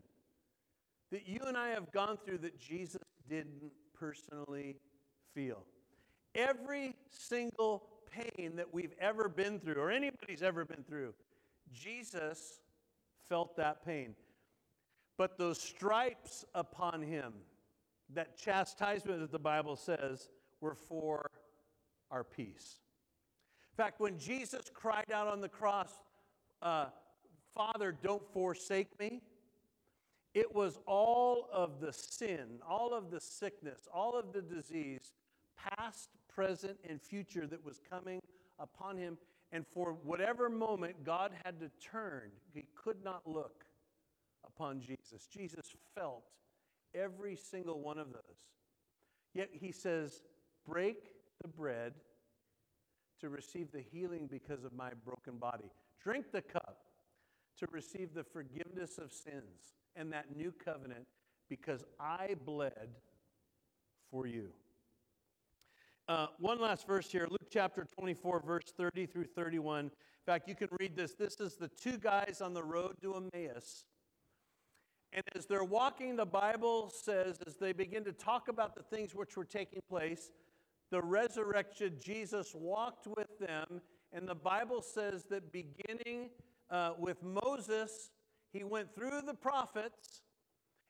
that 1.11 1.27
you 1.27 1.39
and 1.45 1.57
I 1.57 1.69
have 1.69 1.91
gone 1.91 2.17
through 2.23 2.39
that 2.39 2.59
Jesus 2.59 3.01
didn't 3.27 3.71
personally 3.93 4.77
feel. 5.33 5.63
Every 6.35 6.95
single 7.09 7.87
pain 8.11 8.55
that 8.55 8.73
we've 8.73 8.93
ever 8.99 9.27
been 9.29 9.59
through, 9.59 9.75
or 9.75 9.91
anybody's 9.91 10.41
ever 10.41 10.65
been 10.65 10.83
through, 10.83 11.13
Jesus 11.73 12.59
felt 13.27 13.55
that 13.57 13.85
pain. 13.85 14.15
But 15.17 15.37
those 15.37 15.59
stripes 15.59 16.45
upon 16.55 17.01
him, 17.01 17.33
that 18.13 18.37
chastisement 18.37 19.19
that 19.19 19.31
the 19.31 19.39
Bible 19.39 19.75
says, 19.75 20.29
were 20.61 20.75
for 20.75 21.29
our 22.09 22.23
peace. 22.23 22.79
In 23.73 23.83
fact, 23.83 23.99
when 23.99 24.17
Jesus 24.17 24.69
cried 24.73 25.11
out 25.13 25.27
on 25.27 25.41
the 25.41 25.49
cross, 25.49 25.91
uh, 26.61 26.85
Father, 27.55 27.95
don't 28.01 28.25
forsake 28.33 28.99
me, 28.99 29.21
it 30.33 30.53
was 30.53 30.77
all 30.85 31.49
of 31.51 31.79
the 31.79 31.91
sin, 31.91 32.59
all 32.67 32.93
of 32.93 33.09
the 33.09 33.19
sickness, 33.19 33.87
all 33.93 34.17
of 34.17 34.31
the 34.31 34.41
disease, 34.41 35.11
past, 35.57 36.09
present, 36.27 36.77
and 36.87 37.01
future, 37.01 37.47
that 37.47 37.63
was 37.63 37.79
coming 37.89 38.21
upon 38.59 38.97
him. 38.97 39.17
And 39.51 39.65
for 39.65 39.93
whatever 40.03 40.49
moment 40.49 41.03
God 41.03 41.31
had 41.43 41.59
to 41.59 41.71
turn, 41.83 42.29
he 42.53 42.65
could 42.75 43.03
not 43.03 43.23
look 43.25 43.65
upon 44.45 44.81
Jesus. 44.81 45.27
Jesus 45.31 45.73
felt 45.95 46.23
every 46.93 47.35
single 47.35 47.79
one 47.81 47.97
of 47.97 48.13
those. 48.13 48.37
Yet 49.33 49.49
he 49.51 49.71
says, 49.71 50.21
Break 50.67 51.15
the 51.41 51.47
bread 51.47 51.93
to 53.19 53.29
receive 53.29 53.71
the 53.71 53.81
healing 53.81 54.27
because 54.29 54.63
of 54.63 54.73
my 54.73 54.91
broken 55.03 55.37
body. 55.37 55.71
Drink 56.03 56.31
the 56.31 56.41
cup 56.41 56.77
to 57.57 57.67
receive 57.71 58.13
the 58.13 58.23
forgiveness 58.23 58.99
of 58.99 59.11
sins 59.11 59.78
and 59.99 60.11
that 60.13 60.35
new 60.35 60.53
covenant 60.63 61.05
because 61.49 61.83
I 61.99 62.35
bled 62.45 62.89
for 64.09 64.25
you. 64.25 64.49
Uh, 66.07 66.27
one 66.39 66.59
last 66.59 66.87
verse 66.87 67.11
here 67.11 67.27
Luke 67.29 67.49
chapter 67.51 67.85
24, 67.99 68.41
verse 68.43 68.73
30 68.75 69.05
through 69.05 69.25
31. 69.25 69.85
In 69.85 69.91
fact, 70.25 70.47
you 70.47 70.55
can 70.55 70.69
read 70.79 70.95
this. 70.95 71.13
This 71.13 71.39
is 71.39 71.55
the 71.55 71.67
two 71.67 71.97
guys 71.97 72.41
on 72.41 72.53
the 72.53 72.63
road 72.63 72.95
to 73.01 73.13
Emmaus. 73.13 73.83
And 75.11 75.23
as 75.35 75.45
they're 75.45 75.63
walking, 75.63 76.15
the 76.15 76.25
Bible 76.25 76.91
says, 77.03 77.37
as 77.45 77.57
they 77.57 77.73
begin 77.73 78.03
to 78.05 78.13
talk 78.13 78.47
about 78.47 78.75
the 78.75 78.83
things 78.83 79.13
which 79.13 79.35
were 79.35 79.45
taking 79.45 79.81
place, 79.89 80.31
the 80.91 81.01
resurrection, 81.01 81.95
Jesus 82.03 82.53
walked 82.55 83.07
with 83.07 83.37
them. 83.39 83.81
And 84.13 84.27
the 84.27 84.35
Bible 84.35 84.81
says 84.81 85.25
that 85.29 85.51
beginning 85.51 86.29
uh, 86.71 86.93
with 86.97 87.17
Moses, 87.23 88.11
he 88.51 88.63
went 88.63 88.93
through 88.93 89.21
the 89.25 89.33
prophets 89.33 90.21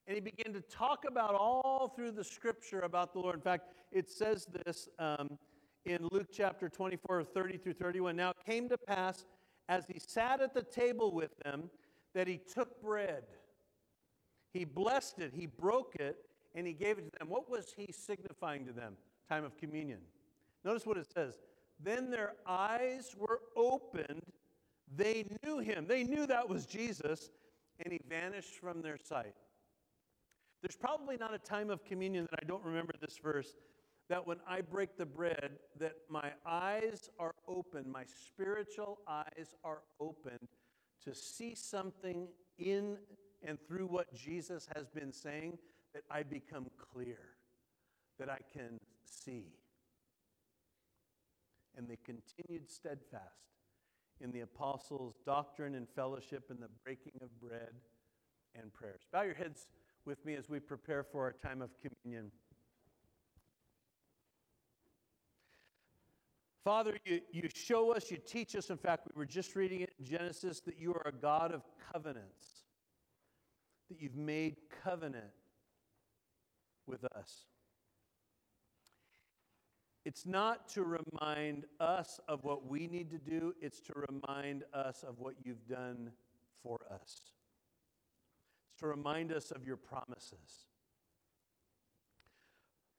and 0.07 0.15
he 0.15 0.21
began 0.21 0.53
to 0.53 0.61
talk 0.61 1.05
about 1.07 1.35
all 1.35 1.93
through 1.95 2.11
the 2.11 2.23
scripture 2.23 2.81
about 2.81 3.13
the 3.13 3.19
Lord. 3.19 3.35
In 3.35 3.41
fact, 3.41 3.69
it 3.91 4.09
says 4.09 4.47
this 4.65 4.89
um, 4.97 5.37
in 5.85 6.07
Luke 6.11 6.27
chapter 6.31 6.67
24, 6.69 7.23
30 7.23 7.57
through 7.57 7.73
31. 7.73 8.15
Now 8.15 8.31
it 8.31 8.37
came 8.45 8.69
to 8.69 8.77
pass 8.77 9.25
as 9.67 9.85
he 9.87 9.99
sat 9.99 10.41
at 10.41 10.53
the 10.53 10.63
table 10.63 11.13
with 11.13 11.31
them 11.43 11.69
that 12.15 12.27
he 12.27 12.37
took 12.37 12.81
bread. 12.81 13.23
He 14.51 14.65
blessed 14.65 15.19
it, 15.19 15.31
he 15.35 15.45
broke 15.45 15.95
it, 15.99 16.17
and 16.55 16.65
he 16.65 16.73
gave 16.73 16.97
it 16.97 17.03
to 17.11 17.19
them. 17.19 17.29
What 17.29 17.49
was 17.49 17.73
he 17.77 17.91
signifying 17.91 18.65
to 18.65 18.73
them? 18.73 18.97
Time 19.29 19.43
of 19.43 19.55
communion. 19.57 19.99
Notice 20.65 20.85
what 20.85 20.97
it 20.97 21.07
says. 21.13 21.35
Then 21.79 22.09
their 22.09 22.33
eyes 22.47 23.15
were 23.17 23.41
opened. 23.55 24.23
They 24.95 25.25
knew 25.43 25.59
him. 25.59 25.85
They 25.87 26.03
knew 26.03 26.25
that 26.25 26.49
was 26.49 26.65
Jesus, 26.65 27.29
and 27.83 27.93
he 27.93 27.99
vanished 28.07 28.59
from 28.59 28.81
their 28.81 28.97
sight. 28.97 29.35
There's 30.61 30.75
probably 30.75 31.17
not 31.17 31.33
a 31.33 31.39
time 31.39 31.69
of 31.69 31.85
communion 31.85 32.27
that 32.29 32.39
I 32.43 32.45
don't 32.45 32.63
remember 32.63 32.93
this 32.99 33.17
verse 33.21 33.53
that 34.09 34.25
when 34.25 34.37
I 34.47 34.61
break 34.61 34.97
the 34.97 35.05
bread 35.05 35.51
that 35.79 35.93
my 36.09 36.31
eyes 36.45 37.09
are 37.19 37.35
open, 37.47 37.85
my 37.89 38.03
spiritual 38.05 38.99
eyes 39.07 39.55
are 39.63 39.83
open 39.99 40.39
to 41.05 41.13
see 41.13 41.55
something 41.55 42.27
in 42.57 42.97
and 43.43 43.57
through 43.67 43.85
what 43.85 44.13
Jesus 44.13 44.67
has 44.75 44.89
been 44.89 45.13
saying 45.13 45.57
that 45.93 46.03
I 46.11 46.23
become 46.23 46.67
clear, 46.91 47.19
that 48.17 48.29
I 48.29 48.39
can 48.51 48.79
see. 49.05 49.53
And 51.77 51.87
they 51.87 51.97
continued 52.03 52.69
steadfast 52.69 53.23
in 54.21 54.31
the 54.31 54.41
apostles' 54.41 55.15
doctrine 55.25 55.75
and 55.75 55.87
fellowship 55.89 56.45
and 56.49 56.59
the 56.59 56.69
breaking 56.83 57.13
of 57.21 57.29
bread 57.39 57.73
and 58.55 58.73
prayers. 58.73 59.01
Bow 59.11 59.21
your 59.21 59.33
heads 59.33 59.67
with 60.05 60.25
me 60.25 60.35
as 60.35 60.49
we 60.49 60.59
prepare 60.59 61.03
for 61.03 61.23
our 61.23 61.33
time 61.33 61.61
of 61.61 61.69
communion. 61.81 62.31
Father, 66.63 66.97
you, 67.05 67.21
you 67.31 67.49
show 67.53 67.93
us, 67.93 68.11
you 68.11 68.17
teach 68.17 68.55
us. 68.55 68.69
In 68.69 68.77
fact, 68.77 69.07
we 69.07 69.17
were 69.17 69.25
just 69.25 69.55
reading 69.55 69.81
it 69.81 69.91
in 69.97 70.05
Genesis 70.05 70.59
that 70.61 70.77
you 70.77 70.93
are 70.93 71.03
a 71.05 71.11
God 71.11 71.51
of 71.51 71.63
covenants, 71.91 72.65
that 73.89 74.01
you've 74.01 74.15
made 74.15 74.57
covenant 74.83 75.31
with 76.85 77.05
us. 77.05 77.45
It's 80.05 80.25
not 80.25 80.69
to 80.69 80.83
remind 80.83 81.65
us 81.79 82.19
of 82.27 82.43
what 82.43 82.65
we 82.65 82.87
need 82.87 83.11
to 83.11 83.17
do, 83.17 83.53
it's 83.61 83.81
to 83.81 83.93
remind 84.09 84.63
us 84.73 85.03
of 85.07 85.19
what 85.19 85.35
you've 85.43 85.67
done 85.67 86.11
for 86.63 86.79
us. 86.91 87.21
It's 88.71 88.79
to 88.79 88.87
remind 88.87 89.31
us 89.31 89.51
of 89.51 89.65
your 89.65 89.77
promises. 89.77 90.67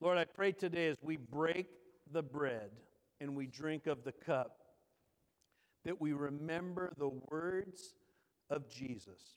Lord, 0.00 0.18
I 0.18 0.24
pray 0.24 0.52
today 0.52 0.88
as 0.88 0.96
we 1.02 1.16
break 1.16 1.66
the 2.12 2.22
bread 2.22 2.70
and 3.20 3.36
we 3.36 3.46
drink 3.46 3.86
of 3.86 4.04
the 4.04 4.12
cup 4.12 4.56
that 5.84 6.00
we 6.00 6.12
remember 6.12 6.92
the 6.98 7.10
words 7.30 7.94
of 8.50 8.68
Jesus 8.68 9.36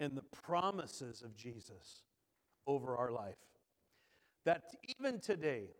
and 0.00 0.16
the 0.16 0.22
promises 0.22 1.22
of 1.22 1.36
Jesus 1.36 2.02
over 2.66 2.96
our 2.96 3.10
life. 3.10 3.36
That 4.44 4.62
even 4.98 5.20
today, 5.20 5.70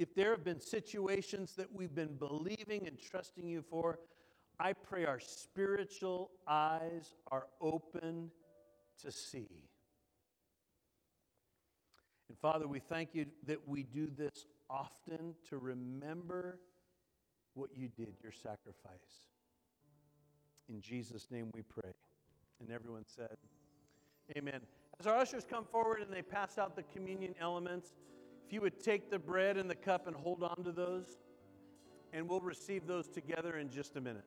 if 0.00 0.14
there 0.14 0.30
have 0.30 0.42
been 0.42 0.58
situations 0.58 1.52
that 1.58 1.70
we've 1.70 1.94
been 1.94 2.16
believing 2.16 2.86
and 2.86 2.98
trusting 2.98 3.46
you 3.46 3.60
for, 3.60 3.98
I 4.58 4.72
pray 4.72 5.04
our 5.04 5.20
spiritual 5.20 6.30
eyes 6.48 7.12
are 7.30 7.48
open 7.60 8.30
to 9.02 9.12
see. 9.12 9.68
And 12.30 12.38
Father, 12.38 12.66
we 12.66 12.78
thank 12.78 13.14
you 13.14 13.26
that 13.46 13.68
we 13.68 13.82
do 13.82 14.08
this 14.16 14.46
often 14.70 15.34
to 15.50 15.58
remember 15.58 16.60
what 17.52 17.68
you 17.76 17.88
did, 17.88 18.14
your 18.22 18.32
sacrifice. 18.32 19.26
In 20.70 20.80
Jesus' 20.80 21.30
name 21.30 21.50
we 21.52 21.60
pray. 21.60 21.92
And 22.58 22.70
everyone 22.70 23.04
said, 23.06 23.36
Amen. 24.34 24.60
As 24.98 25.06
our 25.06 25.16
ushers 25.16 25.44
come 25.44 25.66
forward 25.66 26.00
and 26.00 26.10
they 26.10 26.22
pass 26.22 26.56
out 26.56 26.74
the 26.74 26.84
communion 26.84 27.34
elements, 27.38 27.92
if 28.50 28.54
you 28.54 28.60
would 28.60 28.82
take 28.82 29.10
the 29.10 29.18
bread 29.20 29.56
and 29.56 29.70
the 29.70 29.76
cup 29.76 30.08
and 30.08 30.16
hold 30.16 30.42
on 30.42 30.64
to 30.64 30.72
those, 30.72 31.06
and 32.12 32.28
we'll 32.28 32.40
receive 32.40 32.84
those 32.84 33.06
together 33.06 33.58
in 33.58 33.70
just 33.70 33.94
a 33.94 34.00
minute. 34.00 34.24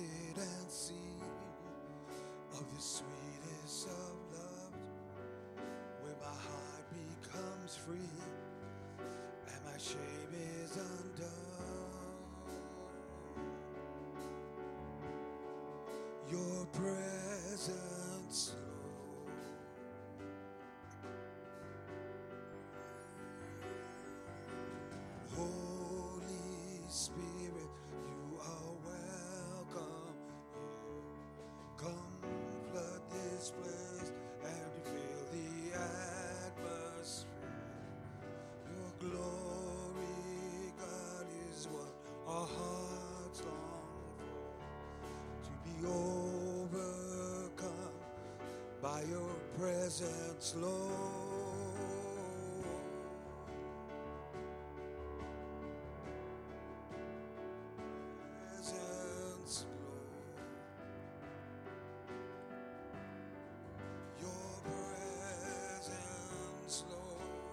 Tasted 0.00 0.38
and 0.38 0.70
seen 0.70 1.20
of 2.52 2.64
the 2.74 2.80
sweetest 2.80 3.86
of 3.88 4.14
love, 4.32 4.74
where 6.02 6.16
my 6.20 6.26
heart 6.26 6.86
becomes 6.90 7.76
free 7.76 7.96
and 9.48 9.64
my 9.64 9.78
shame 9.78 10.34
is 10.62 10.76
undone. 10.76 11.28
Your 16.30 16.66
presence, 16.66 17.89
desert's 49.90 50.54
low. 50.54 50.88
Desert's 58.56 59.66
low. 59.66 60.04
Your 64.20 64.52
presence, 65.82 66.84
Lord. 66.88 67.50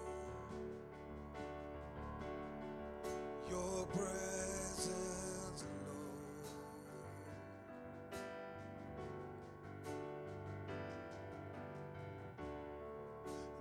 Your 3.50 3.86
presence. 3.88 4.27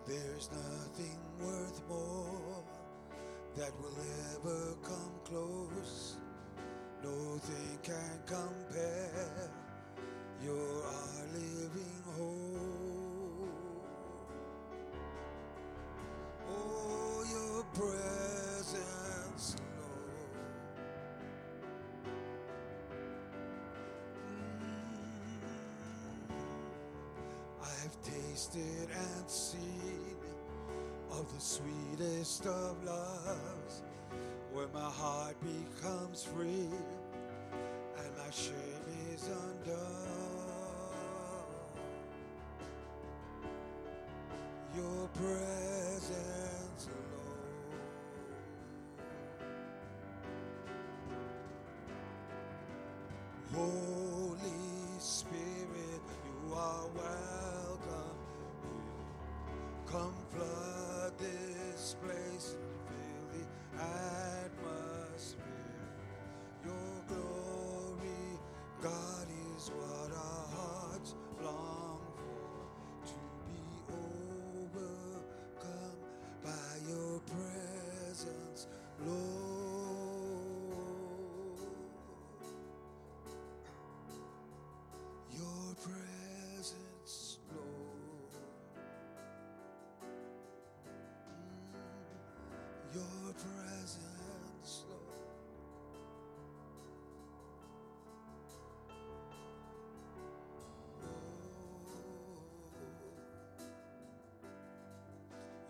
There's 0.06 0.50
nothing 0.52 1.18
worth 1.40 1.82
more 1.88 2.62
that 3.56 3.72
will 3.80 3.96
ever 4.36 4.76
come 4.84 5.14
close. 5.24 6.16
Nothing 7.02 7.78
can 7.82 8.20
compare. 8.24 9.50
You're 10.40 10.84
our 10.84 11.26
living 11.34 12.05
tasted 28.36 28.88
and 28.94 29.30
seen 29.30 30.14
of 31.10 31.24
the 31.34 31.40
sweetest 31.40 32.44
of 32.44 32.84
loves, 32.84 33.82
where 34.52 34.68
my 34.74 34.90
heart 34.90 35.36
becomes 35.40 36.22
free 36.22 36.68
and 37.98 38.16
my 38.18 38.30
shame 38.30 38.54
is 39.14 39.26
undone. 39.28 39.78
Your 44.76 45.08
presence, 45.14 46.90
Lord. 53.54 53.70
Holy 53.70 53.95
presence, 93.38 94.84
Lord. 94.88 95.02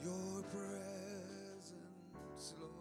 Your 0.02 0.42
presence, 0.42 1.74
Lord. 2.60 2.72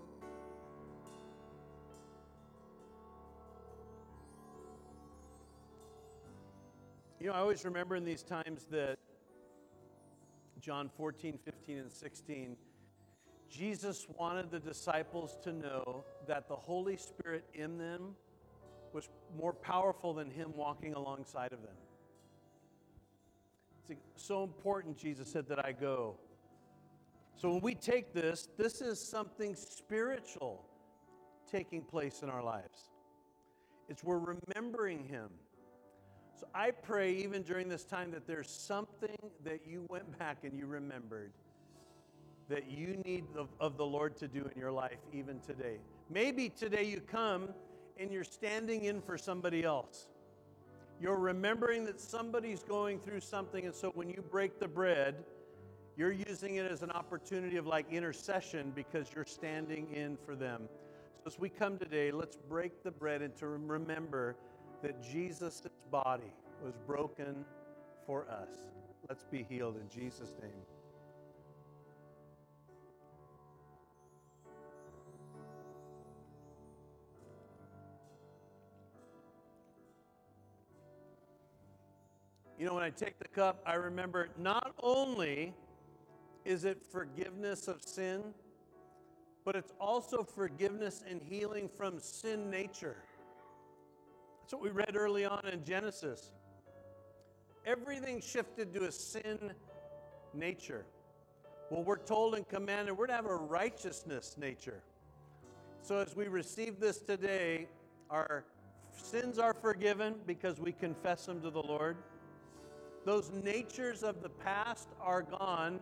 You 7.19 7.27
know, 7.27 7.33
I 7.33 7.39
always 7.39 7.65
remember 7.65 7.95
in 7.95 8.05
these 8.05 8.21
times 8.21 8.65
that 8.69 8.99
John 10.61 10.89
14, 10.97 11.39
15, 11.43 11.77
and 11.77 11.91
16, 11.91 12.57
Jesus 13.55 14.05
wanted 14.17 14.51
the 14.51 14.59
disciples 14.59 15.37
to 15.43 15.53
know 15.53 16.03
that 16.27 16.49
the 16.49 16.55
Holy 16.55 16.97
Spirit 16.97 17.45
in 17.53 17.77
them 17.77 18.15
was 18.91 19.07
more 19.37 19.53
powerful 19.53 20.13
than 20.13 20.29
Him 20.29 20.51
walking 20.55 20.93
alongside 20.93 21.53
of 21.53 21.61
them. 21.61 21.75
It's 23.87 24.01
so 24.15 24.43
important, 24.43 24.97
Jesus 24.97 25.31
said, 25.31 25.47
that 25.47 25.65
I 25.65 25.71
go. 25.71 26.15
So 27.37 27.51
when 27.53 27.61
we 27.61 27.75
take 27.75 28.13
this, 28.13 28.49
this 28.57 28.81
is 28.81 28.99
something 28.99 29.55
spiritual 29.55 30.65
taking 31.49 31.81
place 31.81 32.23
in 32.23 32.29
our 32.29 32.43
lives. 32.43 32.89
It's 33.87 34.03
we're 34.03 34.35
remembering 34.47 35.05
Him. 35.05 35.29
So 36.37 36.47
I 36.53 36.71
pray, 36.71 37.13
even 37.13 37.43
during 37.43 37.69
this 37.69 37.85
time, 37.85 38.11
that 38.11 38.27
there's 38.27 38.49
something 38.49 39.15
that 39.45 39.61
you 39.65 39.85
went 39.89 40.17
back 40.19 40.39
and 40.43 40.57
you 40.57 40.65
remembered 40.65 41.31
that 42.49 42.69
you 42.69 43.01
need 43.05 43.25
of, 43.59 43.77
the 43.77 43.85
Lord 43.85 44.15
to 44.17 44.27
do 44.27 44.47
in 44.53 44.59
your 44.59 44.71
life, 44.71 44.99
even 45.13 45.39
today. 45.39 45.77
Maybe 46.09 46.49
today 46.49 46.83
you 46.83 47.01
come 47.01 47.49
and 47.99 48.11
you're 48.11 48.23
standing 48.23 48.85
in 48.85 49.01
for 49.01 49.17
somebody 49.17 49.63
else. 49.63 50.09
You're 51.01 51.17
remembering 51.17 51.85
that 51.85 51.99
somebody's 51.99 52.63
going 52.63 52.99
through 52.99 53.21
something, 53.21 53.65
and 53.65 53.73
so 53.73 53.91
when 53.95 54.09
you 54.09 54.23
break 54.31 54.59
the 54.59 54.67
bread, 54.67 55.15
you're 55.97 56.11
using 56.11 56.55
it 56.55 56.71
as 56.71 56.83
an 56.83 56.91
opportunity 56.91 57.57
of 57.57 57.65
like 57.65 57.91
intercession 57.91 58.71
because 58.75 59.07
you're 59.15 59.25
standing 59.25 59.87
in 59.93 60.17
for 60.25 60.35
them. 60.35 60.69
So 61.23 61.27
as 61.27 61.39
we 61.39 61.49
come 61.49 61.77
today, 61.77 62.11
let's 62.11 62.35
break 62.35 62.83
the 62.83 62.91
bread 62.91 63.21
and 63.21 63.35
to 63.37 63.47
remember 63.47 64.35
that 64.83 65.01
Jesus' 65.01 65.63
body 65.89 66.33
was 66.63 66.73
broken 66.85 67.45
for 68.05 68.27
us. 68.29 68.49
Let's 69.09 69.23
be 69.23 69.45
healed 69.49 69.77
in 69.77 69.89
Jesus' 69.89 70.35
name. 70.41 70.74
You 82.57 82.65
know, 82.65 82.73
when 82.73 82.83
I 82.83 82.89
take 82.89 83.19
the 83.19 83.27
cup, 83.27 83.61
I 83.65 83.73
remember 83.73 84.29
not 84.37 84.73
only 84.81 85.53
is 86.45 86.63
it 86.63 86.81
forgiveness 86.89 87.67
of 87.67 87.81
sin, 87.81 88.23
but 89.43 89.55
it's 89.55 89.73
also 89.79 90.23
forgiveness 90.23 91.03
and 91.09 91.21
healing 91.21 91.69
from 91.77 91.99
sin 91.99 92.49
nature. 92.49 92.97
That's 94.41 94.53
what 94.53 94.61
we 94.61 94.69
read 94.69 94.95
early 94.95 95.25
on 95.25 95.45
in 95.51 95.63
Genesis. 95.65 96.31
Everything 97.65 98.21
shifted 98.21 98.73
to 98.73 98.85
a 98.85 98.91
sin 98.91 99.51
nature. 100.33 100.85
Well, 101.69 101.83
we're 101.83 101.97
told 101.97 102.35
and 102.35 102.47
commanded 102.47 102.97
we're 102.97 103.07
to 103.07 103.13
have 103.13 103.25
a 103.25 103.35
righteousness 103.35 104.35
nature. 104.39 104.81
So 105.81 105.97
as 105.97 106.15
we 106.15 106.27
receive 106.27 106.79
this 106.79 106.99
today, 106.99 107.67
our 108.09 108.45
sins 108.95 109.39
are 109.39 109.53
forgiven 109.53 110.15
because 110.25 110.59
we 110.59 110.71
confess 110.71 111.25
them 111.25 111.41
to 111.41 111.49
the 111.49 111.61
Lord. 111.61 111.97
Those 113.05 113.31
natures 113.31 114.01
of 114.01 114.23
the 114.23 114.29
past 114.29 114.89
are 114.99 115.21
gone 115.21 115.79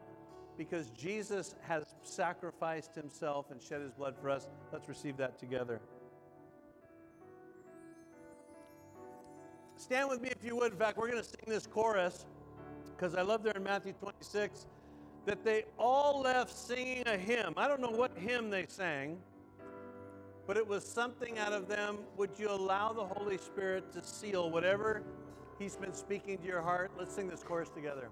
because 0.57 0.89
Jesus 0.89 1.55
has 1.61 1.95
sacrificed 2.03 2.93
himself 2.93 3.49
and 3.49 3.61
shed 3.61 3.81
his 3.81 3.91
blood 3.91 4.15
for 4.21 4.29
us. 4.29 4.47
Let's 4.71 4.89
receive 4.89 5.15
that 5.17 5.39
together. 5.39 5.79
Stand 9.77 10.09
with 10.09 10.21
me 10.21 10.29
if 10.29 10.43
you 10.43 10.55
would. 10.57 10.73
In 10.73 10.77
fact, 10.77 10.97
we're 10.97 11.09
going 11.09 11.23
to 11.23 11.27
sing 11.27 11.45
this 11.47 11.65
chorus 11.65 12.25
because 12.95 13.15
I 13.15 13.21
love 13.21 13.41
there 13.41 13.53
in 13.55 13.63
Matthew 13.63 13.93
26 13.93 14.67
that 15.25 15.43
they 15.43 15.63
all 15.79 16.21
left 16.21 16.55
singing 16.55 17.07
a 17.07 17.17
hymn. 17.17 17.53
I 17.55 17.67
don't 17.67 17.81
know 17.81 17.89
what 17.89 18.17
hymn 18.17 18.49
they 18.49 18.65
sang, 18.67 19.17
but 20.45 20.57
it 20.57 20.67
was 20.67 20.85
something 20.85 21.39
out 21.39 21.53
of 21.53 21.67
them. 21.69 21.99
Would 22.17 22.31
you 22.37 22.49
allow 22.49 22.91
the 22.91 23.05
Holy 23.05 23.37
Spirit 23.37 23.91
to 23.93 24.03
seal 24.03 24.51
whatever 24.51 25.03
He's 25.59 25.75
been 25.75 25.93
speaking 25.93 26.37
to 26.39 26.45
your 26.45 26.61
heart? 26.61 26.91
Let's 26.97 27.13
sing 27.13 27.29
this 27.29 27.43
chorus 27.43 27.69
together. 27.69 28.09